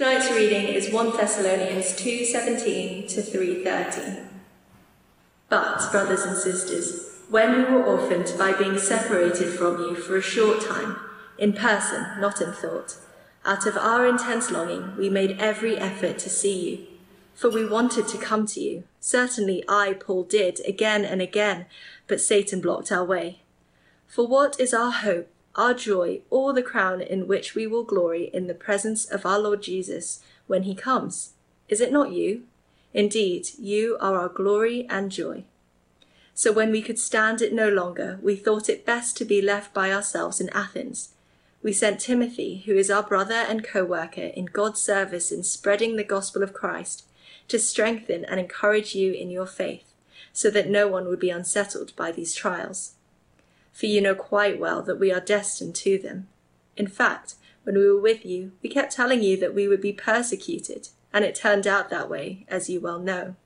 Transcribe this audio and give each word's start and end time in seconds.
Tonight's 0.00 0.32
reading 0.32 0.64
is 0.64 0.90
1 0.90 1.14
Thessalonians 1.14 1.92
2:17 1.92 3.06
to 3.08 3.20
3:13. 3.20 4.30
But, 5.50 5.92
brothers 5.92 6.22
and 6.22 6.38
sisters, 6.38 7.18
when 7.28 7.54
we 7.54 7.64
were 7.64 7.84
orphaned 7.84 8.32
by 8.38 8.54
being 8.54 8.78
separated 8.78 9.52
from 9.52 9.76
you 9.82 9.94
for 9.94 10.16
a 10.16 10.22
short 10.22 10.62
time, 10.62 10.96
in 11.36 11.52
person, 11.52 12.18
not 12.18 12.40
in 12.40 12.50
thought, 12.50 12.94
out 13.44 13.66
of 13.66 13.76
our 13.76 14.06
intense 14.06 14.50
longing, 14.50 14.96
we 14.96 15.10
made 15.10 15.36
every 15.38 15.76
effort 15.76 16.18
to 16.20 16.30
see 16.30 16.58
you. 16.70 16.86
For 17.34 17.50
we 17.50 17.66
wanted 17.66 18.08
to 18.08 18.16
come 18.16 18.46
to 18.46 18.58
you. 18.58 18.84
Certainly 19.00 19.64
I, 19.68 19.92
Paul, 19.92 20.22
did 20.22 20.62
again 20.66 21.04
and 21.04 21.20
again, 21.20 21.66
but 22.06 22.22
Satan 22.22 22.62
blocked 22.62 22.90
our 22.90 23.04
way. 23.04 23.42
For 24.08 24.26
what 24.26 24.58
is 24.58 24.72
our 24.72 24.92
hope 24.92 25.28
our 25.56 25.74
joy, 25.74 26.20
or 26.30 26.52
the 26.52 26.62
crown 26.62 27.00
in 27.00 27.26
which 27.26 27.54
we 27.54 27.66
will 27.66 27.82
glory 27.82 28.30
in 28.32 28.46
the 28.46 28.54
presence 28.54 29.04
of 29.04 29.26
our 29.26 29.38
Lord 29.38 29.62
Jesus 29.62 30.20
when 30.46 30.62
he 30.62 30.74
comes? 30.74 31.32
Is 31.68 31.80
it 31.80 31.92
not 31.92 32.12
you? 32.12 32.44
Indeed, 32.94 33.48
you 33.58 33.96
are 34.00 34.18
our 34.18 34.28
glory 34.28 34.86
and 34.88 35.10
joy. 35.10 35.44
So 36.34 36.52
when 36.52 36.70
we 36.70 36.82
could 36.82 36.98
stand 36.98 37.42
it 37.42 37.52
no 37.52 37.68
longer, 37.68 38.18
we 38.22 38.36
thought 38.36 38.68
it 38.68 38.86
best 38.86 39.16
to 39.18 39.24
be 39.24 39.42
left 39.42 39.74
by 39.74 39.92
ourselves 39.92 40.40
in 40.40 40.48
Athens. 40.50 41.10
We 41.62 41.72
sent 41.72 42.00
Timothy, 42.00 42.62
who 42.66 42.76
is 42.76 42.90
our 42.90 43.02
brother 43.02 43.34
and 43.34 43.62
co 43.62 43.84
worker 43.84 44.22
in 44.34 44.46
God's 44.46 44.80
service 44.80 45.30
in 45.30 45.42
spreading 45.42 45.96
the 45.96 46.04
gospel 46.04 46.42
of 46.42 46.54
Christ, 46.54 47.04
to 47.48 47.58
strengthen 47.58 48.24
and 48.24 48.40
encourage 48.40 48.94
you 48.94 49.12
in 49.12 49.30
your 49.30 49.46
faith, 49.46 49.92
so 50.32 50.48
that 50.50 50.70
no 50.70 50.88
one 50.88 51.06
would 51.08 51.20
be 51.20 51.30
unsettled 51.30 51.94
by 51.96 52.12
these 52.12 52.34
trials 52.34 52.94
for 53.72 53.86
you 53.86 54.00
know 54.00 54.14
quite 54.14 54.58
well 54.58 54.82
that 54.82 54.98
we 54.98 55.12
are 55.12 55.20
destined 55.20 55.74
to 55.76 55.98
them. 55.98 56.28
In 56.76 56.86
fact, 56.86 57.34
when 57.64 57.76
we 57.76 57.86
were 57.86 58.00
with 58.00 58.24
you, 58.24 58.52
we 58.62 58.68
kept 58.68 58.92
telling 58.92 59.22
you 59.22 59.36
that 59.38 59.54
we 59.54 59.68
would 59.68 59.80
be 59.80 59.92
persecuted, 59.92 60.88
and 61.12 61.24
it 61.24 61.34
turned 61.34 61.66
out 61.66 61.90
that 61.90 62.08
way, 62.08 62.44
as 62.48 62.70
you 62.70 62.80
well 62.80 62.98
know. 62.98 63.36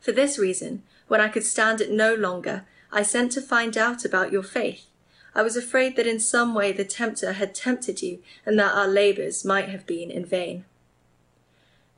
For 0.00 0.12
this 0.12 0.38
reason, 0.38 0.82
when 1.06 1.20
I 1.20 1.28
could 1.28 1.44
stand 1.44 1.80
it 1.80 1.90
no 1.90 2.14
longer, 2.14 2.64
I 2.90 3.02
sent 3.02 3.32
to 3.32 3.40
find 3.40 3.76
out 3.76 4.04
about 4.04 4.32
your 4.32 4.42
faith. 4.42 4.86
I 5.34 5.42
was 5.42 5.56
afraid 5.56 5.96
that 5.96 6.06
in 6.06 6.20
some 6.20 6.54
way 6.54 6.72
the 6.72 6.84
tempter 6.84 7.32
had 7.32 7.54
tempted 7.54 8.02
you, 8.02 8.20
and 8.46 8.58
that 8.58 8.74
our 8.74 8.88
labours 8.88 9.44
might 9.44 9.68
have 9.68 9.86
been 9.86 10.10
in 10.10 10.24
vain. 10.24 10.64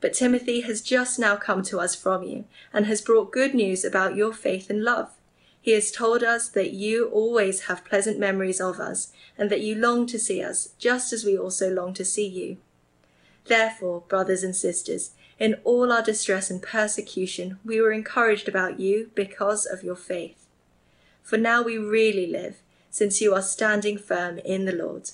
But 0.01 0.15
Timothy 0.15 0.63
has 0.63 0.81
just 0.81 1.19
now 1.19 1.37
come 1.37 1.63
to 1.65 1.79
us 1.79 1.95
from 1.95 2.23
you, 2.23 2.45
and 2.73 2.87
has 2.87 3.01
brought 3.01 3.33
good 3.33 3.55
news 3.55 3.85
about 3.85 4.17
your 4.17 4.33
faith 4.33 4.71
and 4.71 4.83
love. 4.83 5.13
He 5.61 5.73
has 5.73 5.93
told 5.93 6.23
us 6.23 6.49
that 6.49 6.73
you 6.73 7.09
always 7.09 7.63
have 7.63 7.85
pleasant 7.85 8.19
memories 8.19 8.61
of 8.61 8.81
us, 8.81 9.13
and 9.37 9.51
that 9.51 9.61
you 9.61 9.75
long 9.75 10.07
to 10.07 10.19
see 10.19 10.43
us, 10.43 10.71
just 10.79 11.13
as 11.13 11.25
we 11.25 11.37
also 11.37 11.71
long 11.71 11.93
to 11.95 12.05
see 12.05 12.27
you. 12.27 12.57
Therefore, 13.45 14.03
brothers 14.09 14.43
and 14.43 14.57
sisters, 14.57 15.11
in 15.39 15.55
all 15.65 15.93
our 15.93 16.03
distress 16.03 16.51
and 16.51 16.63
persecution, 16.63 17.59
we 17.65 17.81
were 17.81 17.93
encouraged 17.93 18.49
about 18.49 18.81
you 18.81 19.11
because 19.15 19.67
of 19.67 19.83
your 19.83 19.97
faith. 19.97 20.47
For 21.23 21.37
now 21.37 21.63
we 21.63 21.77
really 21.77 22.27
live, 22.27 22.63
since 22.91 23.21
you 23.21 23.35
are 23.35 23.43
standing 23.43 23.99
firm 23.99 24.39
in 24.39 24.65
the 24.65 24.73
Lord. 24.73 25.11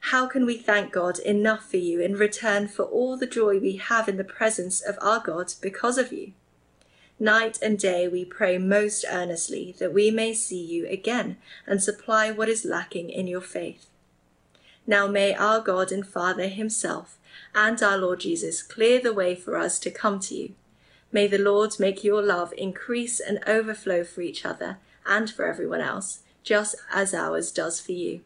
How 0.00 0.26
can 0.26 0.46
we 0.46 0.56
thank 0.56 0.92
God 0.92 1.18
enough 1.20 1.68
for 1.68 1.78
you 1.78 2.00
in 2.00 2.14
return 2.14 2.68
for 2.68 2.84
all 2.84 3.16
the 3.16 3.26
joy 3.26 3.58
we 3.58 3.76
have 3.76 4.08
in 4.08 4.16
the 4.16 4.24
presence 4.24 4.80
of 4.80 4.98
our 5.00 5.20
God 5.20 5.52
because 5.60 5.98
of 5.98 6.12
you? 6.12 6.32
Night 7.18 7.58
and 7.62 7.78
day 7.78 8.06
we 8.06 8.26
pray 8.26 8.58
most 8.58 9.02
earnestly 9.08 9.74
that 9.78 9.94
we 9.94 10.10
may 10.10 10.34
see 10.34 10.62
you 10.62 10.86
again 10.86 11.38
and 11.66 11.82
supply 11.82 12.30
what 12.30 12.50
is 12.50 12.66
lacking 12.66 13.08
in 13.08 13.26
your 13.26 13.40
faith. 13.40 13.86
Now 14.86 15.06
may 15.06 15.34
our 15.34 15.60
God 15.60 15.90
and 15.90 16.06
Father 16.06 16.48
Himself 16.48 17.16
and 17.54 17.82
our 17.82 17.96
Lord 17.96 18.20
Jesus 18.20 18.62
clear 18.62 19.00
the 19.00 19.14
way 19.14 19.34
for 19.34 19.56
us 19.56 19.78
to 19.78 19.90
come 19.90 20.20
to 20.20 20.34
you. 20.34 20.54
May 21.10 21.26
the 21.26 21.38
Lord 21.38 21.80
make 21.80 22.04
your 22.04 22.22
love 22.22 22.52
increase 22.58 23.18
and 23.18 23.42
overflow 23.46 24.04
for 24.04 24.20
each 24.20 24.44
other 24.44 24.76
and 25.06 25.30
for 25.30 25.46
everyone 25.46 25.80
else, 25.80 26.20
just 26.42 26.76
as 26.92 27.14
ours 27.14 27.50
does 27.50 27.80
for 27.80 27.92
you. 27.92 28.20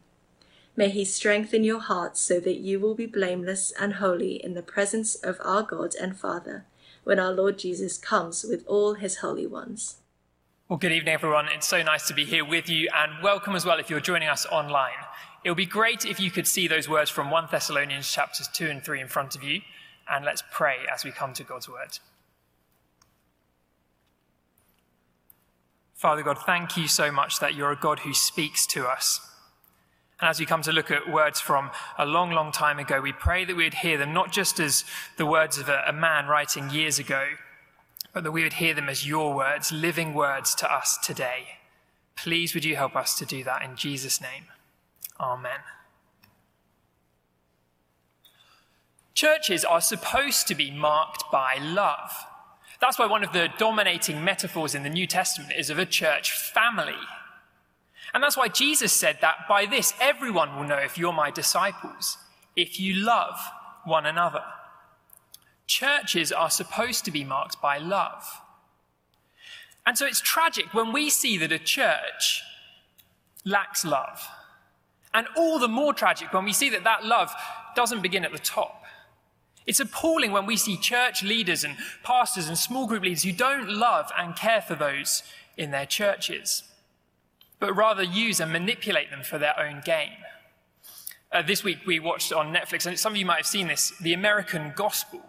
May 0.75 0.89
He 0.89 1.05
strengthen 1.05 1.63
your 1.63 1.79
hearts 1.79 2.19
so 2.19 2.41
that 2.41 2.57
you 2.57 2.77
will 2.81 2.95
be 2.95 3.05
blameless 3.05 3.71
and 3.79 3.93
holy 3.93 4.43
in 4.43 4.53
the 4.53 4.61
presence 4.61 5.15
of 5.15 5.39
our 5.45 5.63
God 5.63 5.95
and 5.95 6.19
Father 6.19 6.65
when 7.03 7.19
our 7.19 7.31
Lord 7.31 7.57
Jesus 7.57 7.97
comes 7.97 8.43
with 8.43 8.65
all 8.67 8.95
his 8.95 9.17
holy 9.17 9.47
ones. 9.47 9.97
Well, 10.69 10.77
good 10.77 10.91
evening, 10.91 11.13
everyone. 11.13 11.47
It's 11.53 11.67
so 11.67 11.83
nice 11.83 12.07
to 12.07 12.13
be 12.13 12.23
here 12.23 12.45
with 12.45 12.69
you, 12.69 12.87
and 12.95 13.21
welcome 13.23 13.55
as 13.55 13.65
well 13.65 13.79
if 13.79 13.89
you're 13.89 13.99
joining 13.99 14.29
us 14.29 14.45
online. 14.45 14.93
It 15.43 15.49
would 15.49 15.57
be 15.57 15.65
great 15.65 16.05
if 16.05 16.19
you 16.19 16.31
could 16.31 16.47
see 16.47 16.67
those 16.67 16.87
words 16.87 17.09
from 17.09 17.31
1 17.31 17.47
Thessalonians 17.51 18.09
chapters 18.09 18.47
2 18.53 18.67
and 18.67 18.83
3 18.83 19.01
in 19.01 19.07
front 19.07 19.35
of 19.35 19.43
you, 19.43 19.61
and 20.09 20.23
let's 20.23 20.43
pray 20.51 20.77
as 20.93 21.03
we 21.03 21.11
come 21.11 21.33
to 21.33 21.43
God's 21.43 21.67
word. 21.67 21.99
Father 25.95 26.23
God, 26.23 26.37
thank 26.45 26.77
you 26.77 26.87
so 26.87 27.11
much 27.11 27.39
that 27.39 27.53
you're 27.53 27.71
a 27.71 27.75
God 27.75 27.99
who 27.99 28.13
speaks 28.13 28.65
to 28.67 28.87
us. 28.87 29.19
And 30.21 30.29
as 30.29 30.39
we 30.39 30.45
come 30.45 30.61
to 30.61 30.71
look 30.71 30.91
at 30.91 31.11
words 31.11 31.41
from 31.41 31.71
a 31.97 32.05
long, 32.05 32.31
long 32.31 32.51
time 32.51 32.77
ago, 32.77 33.01
we 33.01 33.11
pray 33.11 33.43
that 33.43 33.55
we 33.55 33.63
would 33.63 33.73
hear 33.73 33.97
them 33.97 34.13
not 34.13 34.31
just 34.31 34.59
as 34.59 34.85
the 35.17 35.25
words 35.25 35.57
of 35.57 35.67
a, 35.67 35.83
a 35.87 35.93
man 35.93 36.27
writing 36.27 36.69
years 36.69 36.99
ago, 36.99 37.25
but 38.13 38.23
that 38.23 38.31
we 38.31 38.43
would 38.43 38.53
hear 38.53 38.75
them 38.75 38.87
as 38.87 39.07
your 39.07 39.33
words, 39.33 39.71
living 39.71 40.13
words 40.13 40.53
to 40.55 40.71
us 40.71 40.99
today. 41.01 41.57
Please 42.15 42.53
would 42.53 42.63
you 42.63 42.75
help 42.75 42.95
us 42.95 43.17
to 43.17 43.25
do 43.25 43.43
that 43.43 43.63
in 43.63 43.75
Jesus' 43.75 44.21
name. 44.21 44.45
Amen. 45.19 45.61
Churches 49.15 49.65
are 49.65 49.81
supposed 49.81 50.47
to 50.47 50.55
be 50.55 50.69
marked 50.69 51.23
by 51.31 51.57
love. 51.59 52.11
That's 52.79 52.99
why 52.99 53.07
one 53.07 53.23
of 53.23 53.33
the 53.33 53.49
dominating 53.57 54.23
metaphors 54.23 54.75
in 54.75 54.83
the 54.83 54.89
New 54.89 55.07
Testament 55.07 55.53
is 55.57 55.69
of 55.71 55.79
a 55.79 55.85
church 55.85 56.31
family. 56.31 56.93
And 58.13 58.21
that's 58.21 58.37
why 58.37 58.49
Jesus 58.49 58.91
said 58.91 59.19
that 59.21 59.47
by 59.47 59.65
this 59.65 59.93
everyone 59.99 60.55
will 60.55 60.67
know 60.67 60.77
if 60.77 60.97
you're 60.97 61.13
my 61.13 61.31
disciples, 61.31 62.17
if 62.55 62.79
you 62.79 62.95
love 62.95 63.39
one 63.85 64.05
another. 64.05 64.43
Churches 65.67 66.31
are 66.31 66.49
supposed 66.49 67.05
to 67.05 67.11
be 67.11 67.23
marked 67.23 67.61
by 67.61 67.77
love. 67.77 68.41
And 69.85 69.97
so 69.97 70.05
it's 70.05 70.19
tragic 70.19 70.73
when 70.73 70.91
we 70.91 71.09
see 71.09 71.37
that 71.37 71.51
a 71.51 71.59
church 71.59 72.43
lacks 73.45 73.85
love. 73.85 74.27
And 75.13 75.27
all 75.35 75.59
the 75.59 75.67
more 75.67 75.93
tragic 75.93 76.33
when 76.33 76.45
we 76.45 76.53
see 76.53 76.69
that 76.69 76.83
that 76.83 77.05
love 77.05 77.33
doesn't 77.75 78.01
begin 78.01 78.25
at 78.25 78.31
the 78.31 78.39
top. 78.39 78.83
It's 79.65 79.79
appalling 79.79 80.31
when 80.31 80.45
we 80.45 80.57
see 80.57 80.75
church 80.75 81.23
leaders 81.23 81.63
and 81.63 81.77
pastors 82.03 82.47
and 82.47 82.57
small 82.57 82.87
group 82.87 83.03
leaders 83.03 83.23
who 83.23 83.31
don't 83.31 83.69
love 83.69 84.11
and 84.17 84.35
care 84.35 84.61
for 84.61 84.75
those 84.75 85.23
in 85.57 85.71
their 85.71 85.85
churches 85.85 86.63
but 87.61 87.75
rather 87.75 88.03
use 88.03 88.41
and 88.41 88.51
manipulate 88.51 89.11
them 89.11 89.23
for 89.23 89.37
their 89.37 89.57
own 89.57 89.81
gain. 89.85 90.17
Uh, 91.31 91.41
this 91.41 91.63
week 91.63 91.77
we 91.85 91.99
watched 91.99 92.33
on 92.33 92.53
Netflix, 92.53 92.85
and 92.85 92.99
some 92.99 93.13
of 93.13 93.17
you 93.17 93.25
might 93.25 93.37
have 93.37 93.45
seen 93.45 93.67
this, 93.67 93.93
The 94.01 94.13
American 94.13 94.73
Gospel. 94.75 95.21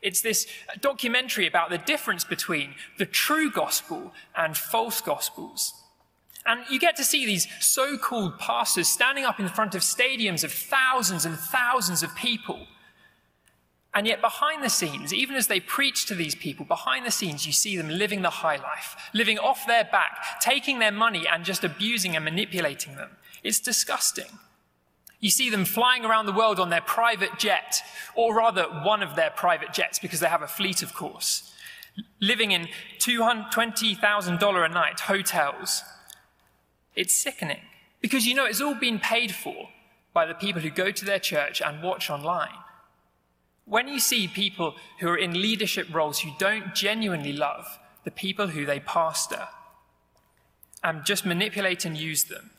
It's 0.00 0.22
this 0.22 0.46
documentary 0.80 1.46
about 1.46 1.68
the 1.68 1.76
difference 1.76 2.24
between 2.24 2.74
the 2.96 3.04
true 3.04 3.50
gospel 3.50 4.14
and 4.34 4.56
false 4.56 5.02
gospels. 5.02 5.74
And 6.46 6.62
you 6.70 6.78
get 6.78 6.96
to 6.96 7.04
see 7.04 7.26
these 7.26 7.46
so 7.60 7.98
called 7.98 8.38
pastors 8.38 8.88
standing 8.88 9.24
up 9.24 9.40
in 9.40 9.48
front 9.48 9.74
of 9.74 9.82
stadiums 9.82 10.44
of 10.44 10.52
thousands 10.52 11.26
and 11.26 11.36
thousands 11.36 12.02
of 12.02 12.14
people 12.14 12.66
and 13.92 14.06
yet, 14.06 14.20
behind 14.20 14.62
the 14.62 14.70
scenes, 14.70 15.12
even 15.12 15.34
as 15.34 15.48
they 15.48 15.58
preach 15.58 16.06
to 16.06 16.14
these 16.14 16.36
people, 16.36 16.64
behind 16.64 17.04
the 17.04 17.10
scenes, 17.10 17.44
you 17.44 17.52
see 17.52 17.76
them 17.76 17.88
living 17.88 18.22
the 18.22 18.30
high 18.30 18.56
life, 18.56 18.94
living 19.12 19.36
off 19.36 19.66
their 19.66 19.82
back, 19.82 20.40
taking 20.40 20.78
their 20.78 20.92
money 20.92 21.26
and 21.26 21.44
just 21.44 21.64
abusing 21.64 22.14
and 22.14 22.24
manipulating 22.24 22.94
them. 22.94 23.16
It's 23.42 23.58
disgusting. 23.58 24.38
You 25.18 25.28
see 25.28 25.50
them 25.50 25.64
flying 25.64 26.04
around 26.04 26.26
the 26.26 26.32
world 26.32 26.60
on 26.60 26.70
their 26.70 26.80
private 26.80 27.36
jet, 27.36 27.82
or 28.14 28.36
rather, 28.36 28.62
one 28.62 29.02
of 29.02 29.16
their 29.16 29.30
private 29.30 29.72
jets, 29.72 29.98
because 29.98 30.20
they 30.20 30.28
have 30.28 30.42
a 30.42 30.48
fleet, 30.48 30.82
of 30.82 30.94
course, 30.94 31.52
living 32.20 32.52
in 32.52 32.68
$220,000 33.00 34.64
a 34.64 34.68
night 34.68 35.00
hotels. 35.00 35.82
It's 36.94 37.12
sickening, 37.12 37.62
because 38.00 38.24
you 38.24 38.34
know 38.36 38.44
it's 38.44 38.60
all 38.60 38.76
been 38.76 39.00
paid 39.00 39.34
for 39.34 39.68
by 40.14 40.26
the 40.26 40.34
people 40.34 40.62
who 40.62 40.70
go 40.70 40.92
to 40.92 41.04
their 41.04 41.18
church 41.18 41.60
and 41.60 41.82
watch 41.82 42.08
online. 42.08 42.54
When 43.70 43.86
you 43.86 44.00
see 44.00 44.26
people 44.26 44.74
who 44.98 45.08
are 45.08 45.16
in 45.16 45.40
leadership 45.40 45.94
roles 45.94 46.18
who 46.18 46.32
don't 46.40 46.74
genuinely 46.74 47.32
love 47.32 47.78
the 48.02 48.10
people 48.10 48.48
who 48.48 48.66
they 48.66 48.80
pastor 48.80 49.46
and 50.82 51.04
just 51.04 51.24
manipulate 51.24 51.84
and 51.84 51.96
use 51.96 52.24
them, 52.24 52.50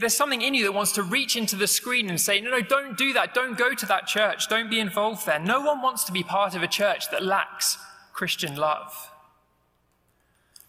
there's 0.00 0.16
something 0.16 0.40
in 0.40 0.54
you 0.54 0.64
that 0.64 0.72
wants 0.72 0.92
to 0.92 1.02
reach 1.02 1.36
into 1.36 1.56
the 1.56 1.66
screen 1.66 2.08
and 2.08 2.18
say, 2.18 2.40
no, 2.40 2.48
no, 2.48 2.62
don't 2.62 2.96
do 2.96 3.12
that. 3.12 3.34
Don't 3.34 3.58
go 3.58 3.74
to 3.74 3.84
that 3.84 4.06
church. 4.06 4.48
Don't 4.48 4.70
be 4.70 4.80
involved 4.80 5.26
there. 5.26 5.38
No 5.38 5.60
one 5.60 5.82
wants 5.82 6.04
to 6.04 6.12
be 6.12 6.22
part 6.22 6.54
of 6.54 6.62
a 6.62 6.68
church 6.68 7.10
that 7.10 7.22
lacks 7.22 7.76
Christian 8.14 8.56
love. 8.56 9.10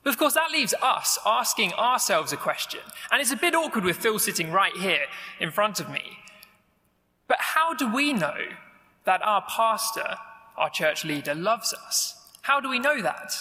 But 0.04 0.10
of 0.10 0.19
course, 0.19 0.34
that 0.34 0.52
leaves 0.52 0.74
us 0.81 1.18
asking 1.25 1.72
ourselves 1.75 2.34
a 2.34 2.38
question. 2.38 2.81
And 3.10 3.22
it's 3.22 3.31
a 3.31 3.38
bit 3.38 3.56
awkward 3.56 3.86
with 3.86 3.96
Phil 3.96 4.19
sitting 4.19 4.52
right 4.52 4.75
here 4.75 5.06
in 5.40 5.50
front 5.50 5.80
of 5.80 5.90
me. 5.90 6.02
But 7.30 7.38
how 7.40 7.74
do 7.74 7.90
we 7.90 8.12
know 8.12 8.36
that 9.06 9.22
our 9.22 9.44
pastor, 9.48 10.16
our 10.57 10.69
church 10.69 11.06
leader, 11.06 11.34
loves 11.34 11.74
us? 11.74 12.16
How 12.42 12.60
do 12.60 12.69
we 12.69 12.80
know 12.80 13.02
that? 13.02 13.34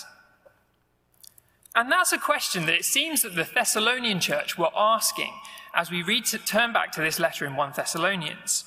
And 1.75 1.91
that's 1.91 2.13
a 2.13 2.19
question 2.19 2.67
that 2.67 2.75
it 2.75 2.85
seems 2.85 3.23
that 3.23 3.35
the 3.35 3.49
Thessalonian 3.53 4.21
church 4.21 4.57
were 4.57 4.71
asking 4.77 5.33
as 5.75 5.91
we 5.91 6.03
read 6.03 6.25
to 6.27 6.39
turn 6.39 6.73
back 6.73 6.93
to 6.93 7.01
this 7.01 7.19
letter 7.19 7.45
in 7.45 7.57
1 7.57 7.73
Thessalonians. 7.77 8.65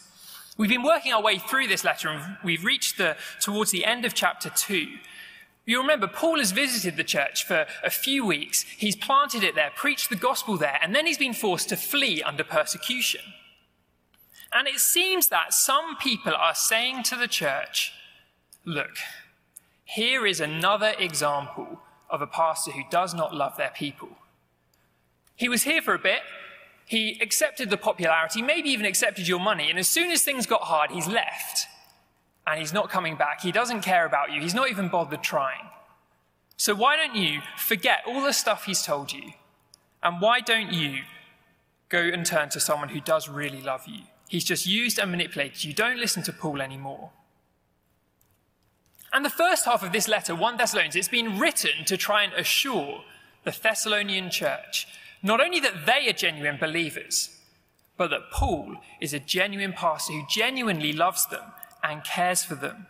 We've 0.57 0.69
been 0.69 0.83
working 0.83 1.13
our 1.13 1.21
way 1.21 1.37
through 1.37 1.67
this 1.67 1.83
letter 1.83 2.09
and 2.09 2.37
we've 2.43 2.65
reached 2.65 2.97
the, 2.97 3.15
towards 3.39 3.71
the 3.71 3.85
end 3.85 4.03
of 4.03 4.13
chapter 4.13 4.49
2. 4.49 4.87
You 5.65 5.79
remember, 5.79 6.07
Paul 6.07 6.37
has 6.39 6.51
visited 6.51 6.97
the 6.97 7.03
church 7.03 7.45
for 7.45 7.65
a 7.83 7.89
few 7.89 8.25
weeks. 8.25 8.63
He's 8.77 8.95
planted 8.95 9.43
it 9.43 9.55
there, 9.55 9.71
preached 9.75 10.09
the 10.09 10.15
gospel 10.15 10.57
there, 10.57 10.79
and 10.81 10.95
then 10.95 11.05
he's 11.05 11.17
been 11.17 11.33
forced 11.33 11.69
to 11.69 11.75
flee 11.75 12.23
under 12.23 12.43
persecution. 12.43 13.21
And 14.53 14.67
it 14.67 14.79
seems 14.79 15.27
that 15.27 15.53
some 15.53 15.97
people 15.97 16.33
are 16.33 16.55
saying 16.55 17.03
to 17.03 17.15
the 17.15 17.27
church, 17.27 17.93
look, 18.65 18.97
here 19.83 20.25
is 20.25 20.39
another 20.39 20.93
example 20.97 21.81
of 22.09 22.21
a 22.21 22.27
pastor 22.27 22.71
who 22.71 22.83
does 22.89 23.13
not 23.13 23.33
love 23.33 23.57
their 23.57 23.71
people. 23.75 24.09
He 25.35 25.49
was 25.49 25.63
here 25.63 25.81
for 25.81 25.93
a 25.93 25.99
bit, 25.99 26.21
he 26.85 27.19
accepted 27.21 27.69
the 27.69 27.77
popularity, 27.77 28.41
maybe 28.41 28.69
even 28.69 28.85
accepted 28.85 29.27
your 29.27 29.39
money, 29.39 29.69
and 29.69 29.77
as 29.77 29.89
soon 29.89 30.09
as 30.09 30.23
things 30.23 30.45
got 30.45 30.61
hard, 30.61 30.91
he's 30.91 31.07
left. 31.07 31.67
And 32.45 32.59
he's 32.59 32.71
not 32.71 32.89
coming 32.89 33.17
back. 33.17 33.41
He 33.41 33.51
doesn't 33.51 33.81
care 33.81 34.05
about 34.05 34.31
you. 34.31 34.39
He's 34.41 34.53
not 34.53 34.69
even 34.69 34.87
bothered 34.87 35.21
trying. 35.21 35.67
So 36.55 36.73
why 36.73 36.95
don't 36.95 37.13
you 37.13 37.41
forget 37.57 37.99
all 38.07 38.21
the 38.21 38.31
stuff 38.31 38.63
he's 38.63 38.81
told 38.81 39.11
you? 39.11 39.33
And 40.01 40.21
why 40.21 40.39
don't 40.39 40.71
you 40.71 41.01
go 41.89 41.99
and 41.99 42.25
turn 42.25 42.47
to 42.49 42.61
someone 42.61 42.87
who 42.89 43.01
does 43.01 43.27
really 43.27 43.61
love 43.61 43.85
you? 43.85 44.03
He's 44.27 44.43
just 44.43 44.65
used 44.67 44.99
and 44.99 45.11
manipulated 45.11 45.63
you. 45.63 45.73
Don't 45.73 45.99
listen 45.99 46.23
to 46.23 46.33
Paul 46.33 46.61
anymore. 46.61 47.11
And 49.13 49.23
the 49.23 49.29
first 49.29 49.65
half 49.65 49.83
of 49.83 49.93
this 49.93 50.07
letter, 50.07 50.35
1 50.35 50.57
Thessalonians, 50.57 50.95
it's 50.95 51.07
been 51.07 51.39
written 51.39 51.85
to 51.85 51.97
try 51.97 52.23
and 52.23 52.33
assure 52.33 53.01
the 53.43 53.51
Thessalonian 53.51 54.29
church 54.29 54.87
not 55.23 55.41
only 55.41 55.59
that 55.59 55.85
they 55.85 56.09
are 56.09 56.13
genuine 56.13 56.57
believers, 56.57 57.37
but 57.97 58.09
that 58.09 58.29
Paul 58.31 58.77
is 59.01 59.13
a 59.13 59.19
genuine 59.19 59.73
pastor 59.73 60.13
who 60.13 60.23
genuinely 60.29 60.93
loves 60.93 61.25
them 61.25 61.43
and 61.83 62.03
cares 62.03 62.43
for 62.43 62.55
them. 62.55 62.85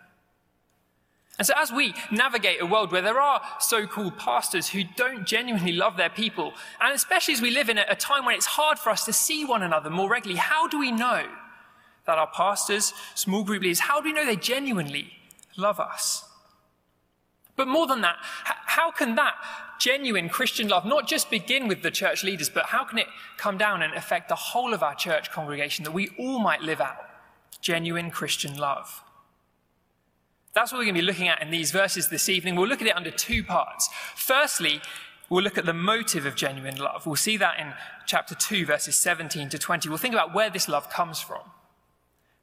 And 1.38 1.46
so, 1.46 1.54
as 1.56 1.72
we 1.72 1.94
navigate 2.12 2.62
a 2.62 2.66
world 2.66 2.92
where 2.92 3.02
there 3.02 3.20
are 3.20 3.42
so 3.60 3.86
called 3.86 4.18
pastors 4.18 4.70
who 4.70 4.84
don't 4.96 5.26
genuinely 5.26 5.72
love 5.72 5.96
their 5.96 6.10
people, 6.10 6.54
and 6.82 6.96
especially 6.96 7.36
as 7.36 7.42
we 7.42 7.52
live 7.52 7.70
in 7.70 7.78
a 7.78 7.96
time 7.96 8.26
when 8.26 8.36
it's 8.36 8.48
hard 8.48 8.80
for 8.80 8.90
us 8.90 9.06
to 9.06 9.14
see 9.14 9.46
one 9.46 9.62
another 9.62 9.92
more 9.92 10.10
regularly, 10.10 10.40
how 10.40 10.68
do 10.68 10.80
we 10.80 10.92
know 10.92 11.26
that 12.06 12.18
our 12.18 12.28
pastors, 12.28 12.94
small 13.14 13.44
group 13.44 13.62
leaders, 13.62 13.82
how 13.82 14.02
do 14.02 14.06
we 14.06 14.14
know 14.14 14.26
they 14.26 14.36
genuinely 14.36 15.14
love 15.58 15.80
us? 15.80 16.26
But 17.56 17.68
more 17.68 17.86
than 17.86 18.02
that, 18.02 18.16
how 18.22 18.90
can 18.92 19.16
that 19.16 19.36
genuine 19.80 20.30
Christian 20.30 20.68
love 20.68 20.86
not 20.86 21.08
just 21.08 21.30
begin 21.30 21.68
with 21.68 21.84
the 21.84 21.92
church 21.92 22.24
leaders, 22.24 22.50
but 22.50 22.68
how 22.68 22.84
can 22.84 22.98
it 22.98 23.08
come 23.38 23.58
down 23.58 23.84
and 23.84 23.94
affect 23.94 24.30
the 24.30 24.36
whole 24.36 24.74
of 24.74 24.82
our 24.82 24.96
church 24.96 25.32
congregation 25.32 25.84
that 25.84 25.92
we 25.92 26.10
all 26.18 26.40
might 26.40 26.62
live 26.62 26.82
out 26.82 26.98
genuine 27.62 28.10
Christian 28.10 28.58
love? 28.58 29.04
That's 30.58 30.72
what 30.72 30.80
we're 30.80 30.86
going 30.86 30.96
to 30.96 31.02
be 31.02 31.06
looking 31.06 31.28
at 31.28 31.40
in 31.40 31.52
these 31.52 31.70
verses 31.70 32.08
this 32.08 32.30
evening. 32.30 32.56
We'll 32.56 32.68
look 32.68 32.82
at 32.82 32.88
it 32.88 32.98
under 32.98 33.12
two 33.12 33.44
parts. 33.44 33.90
Firstly, 34.16 34.82
we'll 35.30 35.44
look 35.44 35.56
at 35.56 35.68
the 35.68 35.74
motive 35.74 36.26
of 36.26 36.36
genuine 36.36 36.78
love. 36.78 37.06
We'll 37.06 37.16
see 37.16 37.38
that 37.38 37.60
in 37.60 37.76
chapter 38.08 38.34
2, 38.34 38.66
verses 38.66 38.96
17 38.96 39.50
to 39.50 39.60
20. 39.60 39.88
We'll 39.88 40.00
think 40.00 40.16
about 40.16 40.34
where 40.34 40.50
this 40.50 40.68
love 40.68 40.90
comes 40.90 41.20
from. 41.20 41.42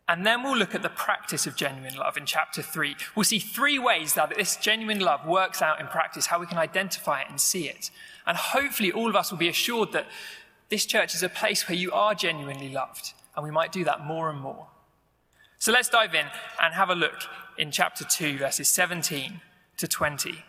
And 0.09 0.25
then 0.25 0.45
we'll 0.45 0.57
look 0.57 0.77
at 0.77 0.83
the 0.83 0.91
practice 0.91 1.45
of 1.49 1.57
genuine 1.57 1.97
love 1.97 2.17
in 2.17 2.25
chapter 2.25 2.63
3. 2.63 2.95
We'll 3.17 3.25
see 3.25 3.41
three 3.41 3.81
ways 3.81 4.15
that 4.15 4.33
this 4.37 4.55
genuine 4.59 5.01
love 5.01 5.27
works 5.27 5.61
out 5.61 5.81
in 5.81 5.89
practice, 5.89 6.27
how 6.27 6.39
we 6.39 6.47
can 6.47 6.59
identify 6.59 7.23
it 7.23 7.27
and 7.29 7.41
see 7.41 7.69
it. 7.69 7.91
And 8.29 8.37
hopefully, 8.37 8.93
all 8.93 9.09
of 9.09 9.17
us 9.17 9.33
will 9.33 9.39
be 9.39 9.49
assured 9.49 9.91
that 9.91 10.07
this 10.69 10.87
church 10.87 11.17
is 11.17 11.25
a 11.25 11.29
place 11.29 11.69
where 11.69 11.77
you 11.77 11.91
are 11.91 12.15
genuinely 12.15 12.69
loved, 12.69 13.13
and 13.35 13.45
we 13.45 13.51
might 13.51 13.73
do 13.73 13.83
that 13.83 14.07
more 14.07 14.31
and 14.31 14.39
more. 14.39 14.69
So 15.59 15.73
let's 15.73 15.89
dive 15.89 16.15
in 16.15 16.27
and 16.63 16.75
have 16.75 16.91
a 16.91 16.95
look 16.95 17.17
in 17.59 17.71
chapter 17.71 18.05
2, 18.05 18.39
verses 18.39 18.69
17 18.69 19.41
to 19.77 19.89
20. 19.89 20.45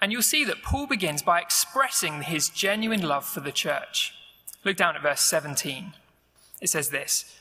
And 0.00 0.12
you'll 0.12 0.22
see 0.22 0.44
that 0.44 0.62
Paul 0.62 0.86
begins 0.86 1.22
by 1.22 1.40
expressing 1.40 2.22
his 2.22 2.48
genuine 2.48 3.02
love 3.02 3.26
for 3.26 3.40
the 3.40 3.52
church. 3.52 4.14
Look 4.64 4.76
down 4.76 4.96
at 4.96 5.02
verse 5.02 5.20
17. 5.20 5.92
It 6.60 6.68
says 6.68 6.90
this. 6.90 7.36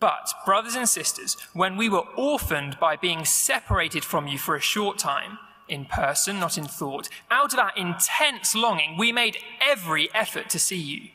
But, 0.00 0.32
brothers 0.44 0.74
and 0.74 0.88
sisters, 0.88 1.36
when 1.52 1.76
we 1.76 1.88
were 1.88 2.04
orphaned 2.16 2.78
by 2.80 2.96
being 2.96 3.24
separated 3.24 4.04
from 4.04 4.26
you 4.26 4.36
for 4.36 4.56
a 4.56 4.60
short 4.60 4.98
time, 4.98 5.38
in 5.68 5.84
person, 5.84 6.40
not 6.40 6.58
in 6.58 6.64
thought, 6.64 7.08
out 7.30 7.52
of 7.52 7.56
that 7.56 7.78
intense 7.78 8.54
longing, 8.54 8.98
we 8.98 9.12
made 9.12 9.38
every 9.60 10.12
effort 10.12 10.50
to 10.50 10.58
see 10.58 10.76
you. 10.76 11.08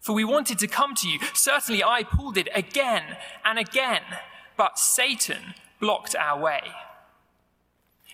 For 0.00 0.14
we 0.14 0.24
wanted 0.24 0.58
to 0.58 0.66
come 0.66 0.94
to 0.96 1.08
you. 1.08 1.18
Certainly 1.34 1.84
I, 1.84 2.02
Paul, 2.02 2.32
did 2.32 2.48
again 2.54 3.16
and 3.44 3.58
again, 3.58 4.02
but 4.56 4.78
Satan 4.78 5.54
blocked 5.80 6.14
our 6.16 6.40
way. 6.40 6.62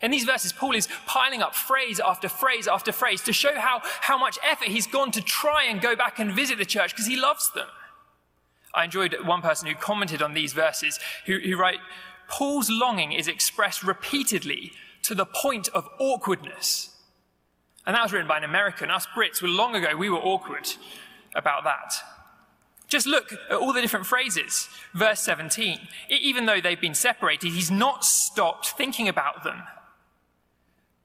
In 0.03 0.11
these 0.11 0.25
verses, 0.25 0.53
Paul 0.53 0.75
is 0.75 0.89
piling 1.07 1.43
up 1.43 1.55
phrase 1.55 2.01
after 2.01 2.29
phrase 2.29 2.67
after 2.67 2.91
phrase 2.91 3.21
to 3.23 3.33
show 3.33 3.59
how, 3.59 3.81
how 3.83 4.17
much 4.17 4.39
effort 4.49 4.69
he's 4.69 4.87
gone 4.87 5.11
to 5.13 5.21
try 5.21 5.65
and 5.65 5.81
go 5.81 5.95
back 5.95 6.19
and 6.19 6.33
visit 6.33 6.59
the 6.59 6.65
church 6.65 6.93
because 6.93 7.07
he 7.07 7.17
loves 7.17 7.51
them. 7.53 7.67
I 8.73 8.85
enjoyed 8.85 9.15
one 9.25 9.43
person 9.43 9.69
who 9.69 9.75
commented 9.75 10.23
on 10.23 10.33
these 10.33 10.53
verses 10.53 10.99
who, 11.27 11.39
who 11.39 11.57
write, 11.57 11.81
Paul's 12.29 12.71
longing 12.71 13.13
is 13.13 13.29
expressed 13.29 13.83
repeatedly 13.83 14.73
to 15.03 15.15
the 15.15 15.27
point 15.27 15.69
of 15.69 15.89
awkwardness. 15.99 16.97
And 17.87 17.95
that 17.97 18.03
was 18.03 18.13
written 18.13 18.29
by 18.29 18.39
an 18.39 18.45
American. 18.45 18.91
Us 18.91 19.07
Brits 19.07 19.43
were 19.43 19.49
long 19.49 19.75
ago, 19.75 19.97
we 19.97 20.09
were 20.09 20.19
awkward 20.19 20.73
about 21.35 21.65
that. 21.65 21.95
Just 22.91 23.07
look 23.07 23.33
at 23.33 23.57
all 23.57 23.73
the 23.73 23.81
different 23.81 24.05
phrases. 24.05 24.69
Verse 24.93 25.21
17. 25.21 25.79
Even 26.11 26.45
though 26.45 26.61
they've 26.61 26.81
been 26.81 26.95
separated, 26.95 27.53
he's 27.53 27.71
not 27.71 28.05
stopped 28.05 28.71
thinking 28.71 29.09
about 29.09 29.45
them. 29.45 29.63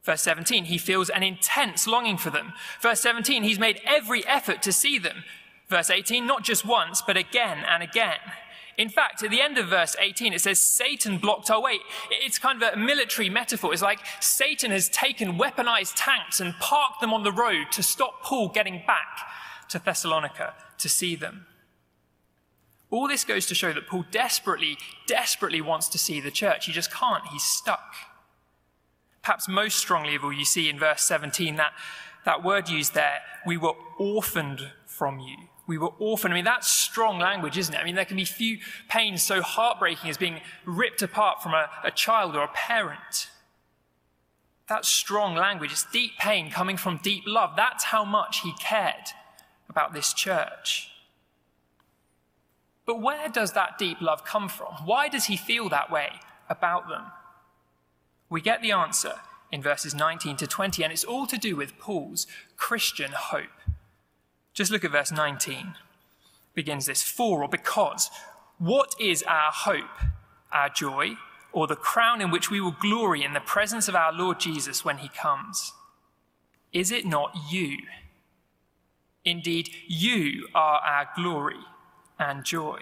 Verse 0.03 0.21
17, 0.21 0.65
he 0.65 0.77
feels 0.77 1.09
an 1.09 1.23
intense 1.23 1.87
longing 1.87 2.17
for 2.17 2.29
them. 2.29 2.53
Verse 2.81 2.99
17, 3.01 3.43
he's 3.43 3.57
made 3.57 3.81
every 3.85 4.25
effort 4.27 4.61
to 4.63 4.71
see 4.71 4.99
them. 4.99 5.23
Verse 5.67 5.89
18, 5.89 6.27
not 6.27 6.43
just 6.43 6.65
once, 6.65 7.01
but 7.01 7.17
again 7.17 7.59
and 7.67 7.81
again. 7.81 8.19
In 8.77 8.89
fact, 8.89 9.23
at 9.23 9.31
the 9.31 9.41
end 9.41 9.57
of 9.57 9.67
verse 9.67 9.95
18, 9.99 10.33
it 10.33 10.41
says 10.41 10.59
Satan 10.59 11.17
blocked 11.17 11.49
our 11.49 11.61
way. 11.61 11.79
It's 12.11 12.37
kind 12.37 12.61
of 12.61 12.73
a 12.73 12.77
military 12.77 13.29
metaphor. 13.29 13.73
It's 13.73 13.81
like 13.81 13.99
Satan 14.19 14.71
has 14.71 14.89
taken 14.89 15.39
weaponized 15.39 15.93
tanks 15.95 16.39
and 16.39 16.53
parked 16.59 17.01
them 17.01 17.13
on 17.13 17.23
the 17.23 17.31
road 17.31 17.71
to 17.71 17.81
stop 17.81 18.21
Paul 18.21 18.49
getting 18.49 18.83
back 18.85 19.19
to 19.69 19.79
Thessalonica 19.79 20.53
to 20.77 20.89
see 20.89 21.15
them. 21.15 21.45
All 22.95 23.09
this 23.09 23.25
goes 23.25 23.45
to 23.47 23.55
show 23.55 23.73
that 23.73 23.87
Paul 23.87 24.05
desperately, 24.09 24.77
desperately 25.05 25.59
wants 25.59 25.89
to 25.89 25.97
see 25.97 26.21
the 26.21 26.31
church. 26.31 26.65
He 26.65 26.71
just 26.71 26.93
can't. 26.93 27.27
He's 27.27 27.43
stuck. 27.43 27.93
Perhaps 29.21 29.49
most 29.49 29.79
strongly 29.79 30.15
of 30.15 30.23
all, 30.23 30.31
you 30.31 30.45
see 30.45 30.69
in 30.69 30.79
verse 30.79 31.01
17 31.01 31.57
that, 31.57 31.73
that 32.23 32.41
word 32.41 32.69
used 32.69 32.93
there, 32.93 33.19
we 33.45 33.57
were 33.57 33.73
orphaned 33.99 34.71
from 34.85 35.19
you. 35.19 35.35
We 35.67 35.77
were 35.77 35.91
orphaned. 35.99 36.33
I 36.33 36.35
mean, 36.35 36.45
that's 36.45 36.69
strong 36.69 37.19
language, 37.19 37.57
isn't 37.57 37.75
it? 37.75 37.79
I 37.79 37.83
mean, 37.83 37.95
there 37.95 38.05
can 38.05 38.15
be 38.15 38.23
few 38.23 38.59
pains 38.87 39.21
so 39.21 39.41
heartbreaking 39.41 40.09
as 40.09 40.15
being 40.15 40.39
ripped 40.63 41.01
apart 41.01 41.43
from 41.43 41.53
a, 41.53 41.69
a 41.83 41.91
child 41.91 42.33
or 42.33 42.43
a 42.43 42.49
parent. 42.53 43.29
That's 44.69 44.87
strong 44.87 45.35
language. 45.35 45.73
It's 45.73 45.85
deep 45.91 46.11
pain 46.17 46.49
coming 46.49 46.77
from 46.77 47.01
deep 47.03 47.23
love. 47.27 47.57
That's 47.57 47.83
how 47.83 48.05
much 48.05 48.39
he 48.39 48.53
cared 48.53 49.09
about 49.67 49.93
this 49.93 50.13
church. 50.13 50.91
But 52.85 53.01
where 53.01 53.29
does 53.29 53.53
that 53.53 53.77
deep 53.77 53.99
love 54.01 54.23
come 54.23 54.47
from? 54.47 54.73
Why 54.85 55.09
does 55.09 55.25
he 55.25 55.37
feel 55.37 55.69
that 55.69 55.91
way 55.91 56.09
about 56.49 56.87
them? 56.87 57.05
We 58.29 58.41
get 58.41 58.61
the 58.61 58.71
answer 58.71 59.15
in 59.51 59.61
verses 59.61 59.95
19 59.95 60.37
to 60.37 60.47
20, 60.47 60.83
and 60.83 60.91
it's 60.91 61.03
all 61.03 61.25
to 61.27 61.37
do 61.37 61.55
with 61.55 61.79
Paul's 61.79 62.27
Christian 62.57 63.11
hope. 63.11 63.45
Just 64.53 64.71
look 64.71 64.83
at 64.83 64.91
verse 64.91 65.11
19. 65.11 65.75
Begins 66.53 66.85
this 66.85 67.03
for 67.03 67.43
or 67.43 67.49
because. 67.49 68.09
What 68.57 68.95
is 68.99 69.23
our 69.23 69.51
hope, 69.51 69.99
our 70.51 70.69
joy, 70.69 71.15
or 71.51 71.67
the 71.67 71.75
crown 71.75 72.21
in 72.21 72.31
which 72.31 72.49
we 72.49 72.61
will 72.61 72.75
glory 72.79 73.23
in 73.23 73.33
the 73.33 73.39
presence 73.39 73.87
of 73.87 73.95
our 73.95 74.13
Lord 74.13 74.39
Jesus 74.39 74.85
when 74.85 74.99
he 74.99 75.09
comes? 75.09 75.73
Is 76.71 76.91
it 76.91 77.05
not 77.05 77.35
you? 77.49 77.77
Indeed, 79.23 79.69
you 79.87 80.47
are 80.53 80.79
our 80.79 81.09
glory 81.15 81.59
and 82.19 82.43
joy. 82.43 82.81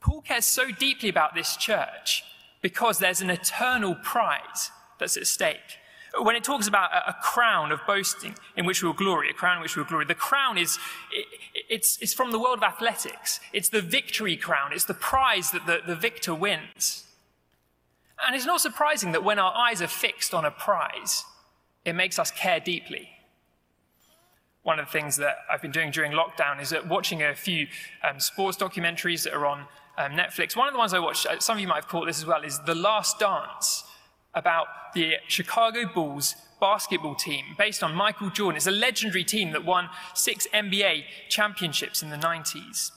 Paul 0.00 0.22
cares 0.22 0.44
so 0.44 0.70
deeply 0.70 1.08
about 1.08 1.34
this 1.34 1.56
church 1.56 2.22
because 2.62 2.98
there's 2.98 3.20
an 3.20 3.30
eternal 3.30 3.94
prize 3.96 4.70
that's 4.98 5.16
at 5.16 5.26
stake. 5.26 5.78
when 6.20 6.34
it 6.36 6.44
talks 6.44 6.66
about 6.66 6.90
a, 6.92 7.14
crown 7.22 7.72
of 7.72 7.80
boasting 7.86 8.34
in 8.56 8.64
which 8.64 8.82
we 8.82 8.86
will 8.86 8.94
glory, 8.94 9.28
a 9.28 9.34
crown 9.34 9.56
in 9.56 9.62
which 9.62 9.76
we 9.76 9.82
will 9.82 9.88
glory, 9.88 10.04
the 10.06 10.14
crown 10.14 10.56
is, 10.56 10.78
it, 11.12 11.26
it's, 11.68 11.98
it's 12.00 12.14
from 12.14 12.30
the 12.30 12.38
world 12.38 12.58
of 12.58 12.62
athletics. 12.62 13.40
It's 13.52 13.68
the 13.68 13.82
victory 13.82 14.36
crown. 14.36 14.72
It's 14.72 14.84
the 14.84 14.94
prize 14.94 15.50
that 15.50 15.66
the, 15.66 15.80
the 15.86 15.96
victor 15.96 16.34
wins. 16.34 17.04
And 18.24 18.34
it's 18.34 18.46
not 18.46 18.60
surprising 18.60 19.12
that 19.12 19.24
when 19.24 19.38
our 19.38 19.52
eyes 19.54 19.82
are 19.82 19.88
fixed 19.88 20.32
on 20.32 20.44
a 20.44 20.50
prize, 20.50 21.24
it 21.84 21.94
makes 21.94 22.18
us 22.18 22.30
care 22.30 22.60
deeply. 22.60 23.10
One 24.66 24.80
of 24.80 24.86
the 24.86 24.90
things 24.90 25.14
that 25.18 25.36
I've 25.48 25.62
been 25.62 25.70
doing 25.70 25.92
during 25.92 26.10
lockdown 26.10 26.60
is 26.60 26.74
watching 26.88 27.22
a 27.22 27.36
few 27.36 27.68
um, 28.02 28.18
sports 28.18 28.58
documentaries 28.58 29.22
that 29.22 29.32
are 29.32 29.46
on 29.46 29.60
um, 29.96 30.10
Netflix. 30.10 30.56
One 30.56 30.66
of 30.66 30.74
the 30.74 30.78
ones 30.78 30.92
I 30.92 30.98
watched, 30.98 31.24
uh, 31.24 31.38
some 31.38 31.56
of 31.56 31.60
you 31.60 31.68
might 31.68 31.76
have 31.76 31.86
caught 31.86 32.06
this 32.06 32.18
as 32.18 32.26
well, 32.26 32.42
is 32.42 32.58
The 32.58 32.74
Last 32.74 33.20
Dance 33.20 33.84
about 34.34 34.66
the 34.92 35.18
Chicago 35.28 35.88
Bulls 35.94 36.34
basketball 36.60 37.14
team 37.14 37.44
based 37.56 37.84
on 37.84 37.94
Michael 37.94 38.28
Jordan. 38.28 38.56
It's 38.56 38.66
a 38.66 38.72
legendary 38.72 39.22
team 39.22 39.52
that 39.52 39.64
won 39.64 39.88
six 40.14 40.48
NBA 40.52 41.04
championships 41.28 42.02
in 42.02 42.10
the 42.10 42.16
90s. 42.16 42.90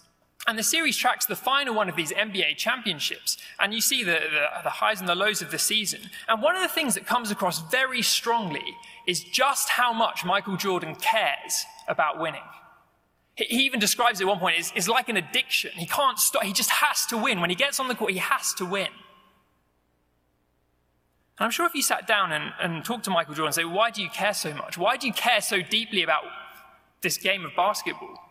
And 0.47 0.57
the 0.57 0.63
series 0.63 0.95
tracks 0.97 1.25
the 1.25 1.35
final 1.35 1.75
one 1.75 1.89
of 1.89 1.95
these 1.95 2.11
NBA 2.11 2.57
championships, 2.57 3.37
and 3.59 3.73
you 3.73 3.81
see 3.81 4.03
the, 4.03 4.19
the, 4.31 4.63
the, 4.63 4.69
highs 4.69 4.99
and 4.99 5.09
the 5.09 5.15
lows 5.15 5.41
of 5.41 5.51
the 5.51 5.59
season. 5.59 6.01
And 6.27 6.41
one 6.41 6.55
of 6.55 6.61
the 6.61 6.69
things 6.69 6.95
that 6.95 7.05
comes 7.05 7.29
across 7.29 7.59
very 7.69 8.01
strongly 8.01 8.63
is 9.05 9.23
just 9.23 9.69
how 9.69 9.91
much 9.91 10.23
Michael 10.23 10.55
Jordan 10.55 10.95
cares 10.95 11.65
about 11.87 12.19
winning. 12.19 12.41
He, 13.35 13.45
he 13.45 13.65
even 13.65 13.79
describes 13.79 14.21
it 14.21 14.23
at 14.23 14.27
one 14.27 14.39
point, 14.39 14.55
it's, 14.75 14.87
like 14.87 15.09
an 15.09 15.17
addiction. 15.17 15.71
He 15.75 15.85
can't 15.85 16.17
stop, 16.17 16.43
he 16.43 16.53
just 16.53 16.69
has 16.69 17.05
to 17.07 17.17
win. 17.17 17.41
When 17.41 17.49
he 17.49 17.55
gets 17.55 17.79
on 17.79 17.87
the 17.87 17.95
court, 17.95 18.11
he 18.11 18.19
has 18.19 18.53
to 18.55 18.65
win. 18.65 18.87
And 21.37 21.45
I'm 21.45 21.51
sure 21.51 21.65
if 21.65 21.75
you 21.75 21.81
sat 21.81 22.07
down 22.07 22.31
and, 22.31 22.53
and 22.61 22.83
talked 22.83 23.05
to 23.05 23.11
Michael 23.11 23.33
Jordan 23.33 23.47
and 23.47 23.55
say, 23.55 23.65
why 23.65 23.91
do 23.91 24.01
you 24.01 24.09
care 24.09 24.33
so 24.33 24.53
much? 24.53 24.77
Why 24.77 24.95
do 24.97 25.05
you 25.05 25.13
care 25.13 25.41
so 25.41 25.61
deeply 25.61 26.01
about 26.03 26.23
this 27.01 27.17
game 27.17 27.45
of 27.45 27.51
basketball? 27.55 28.28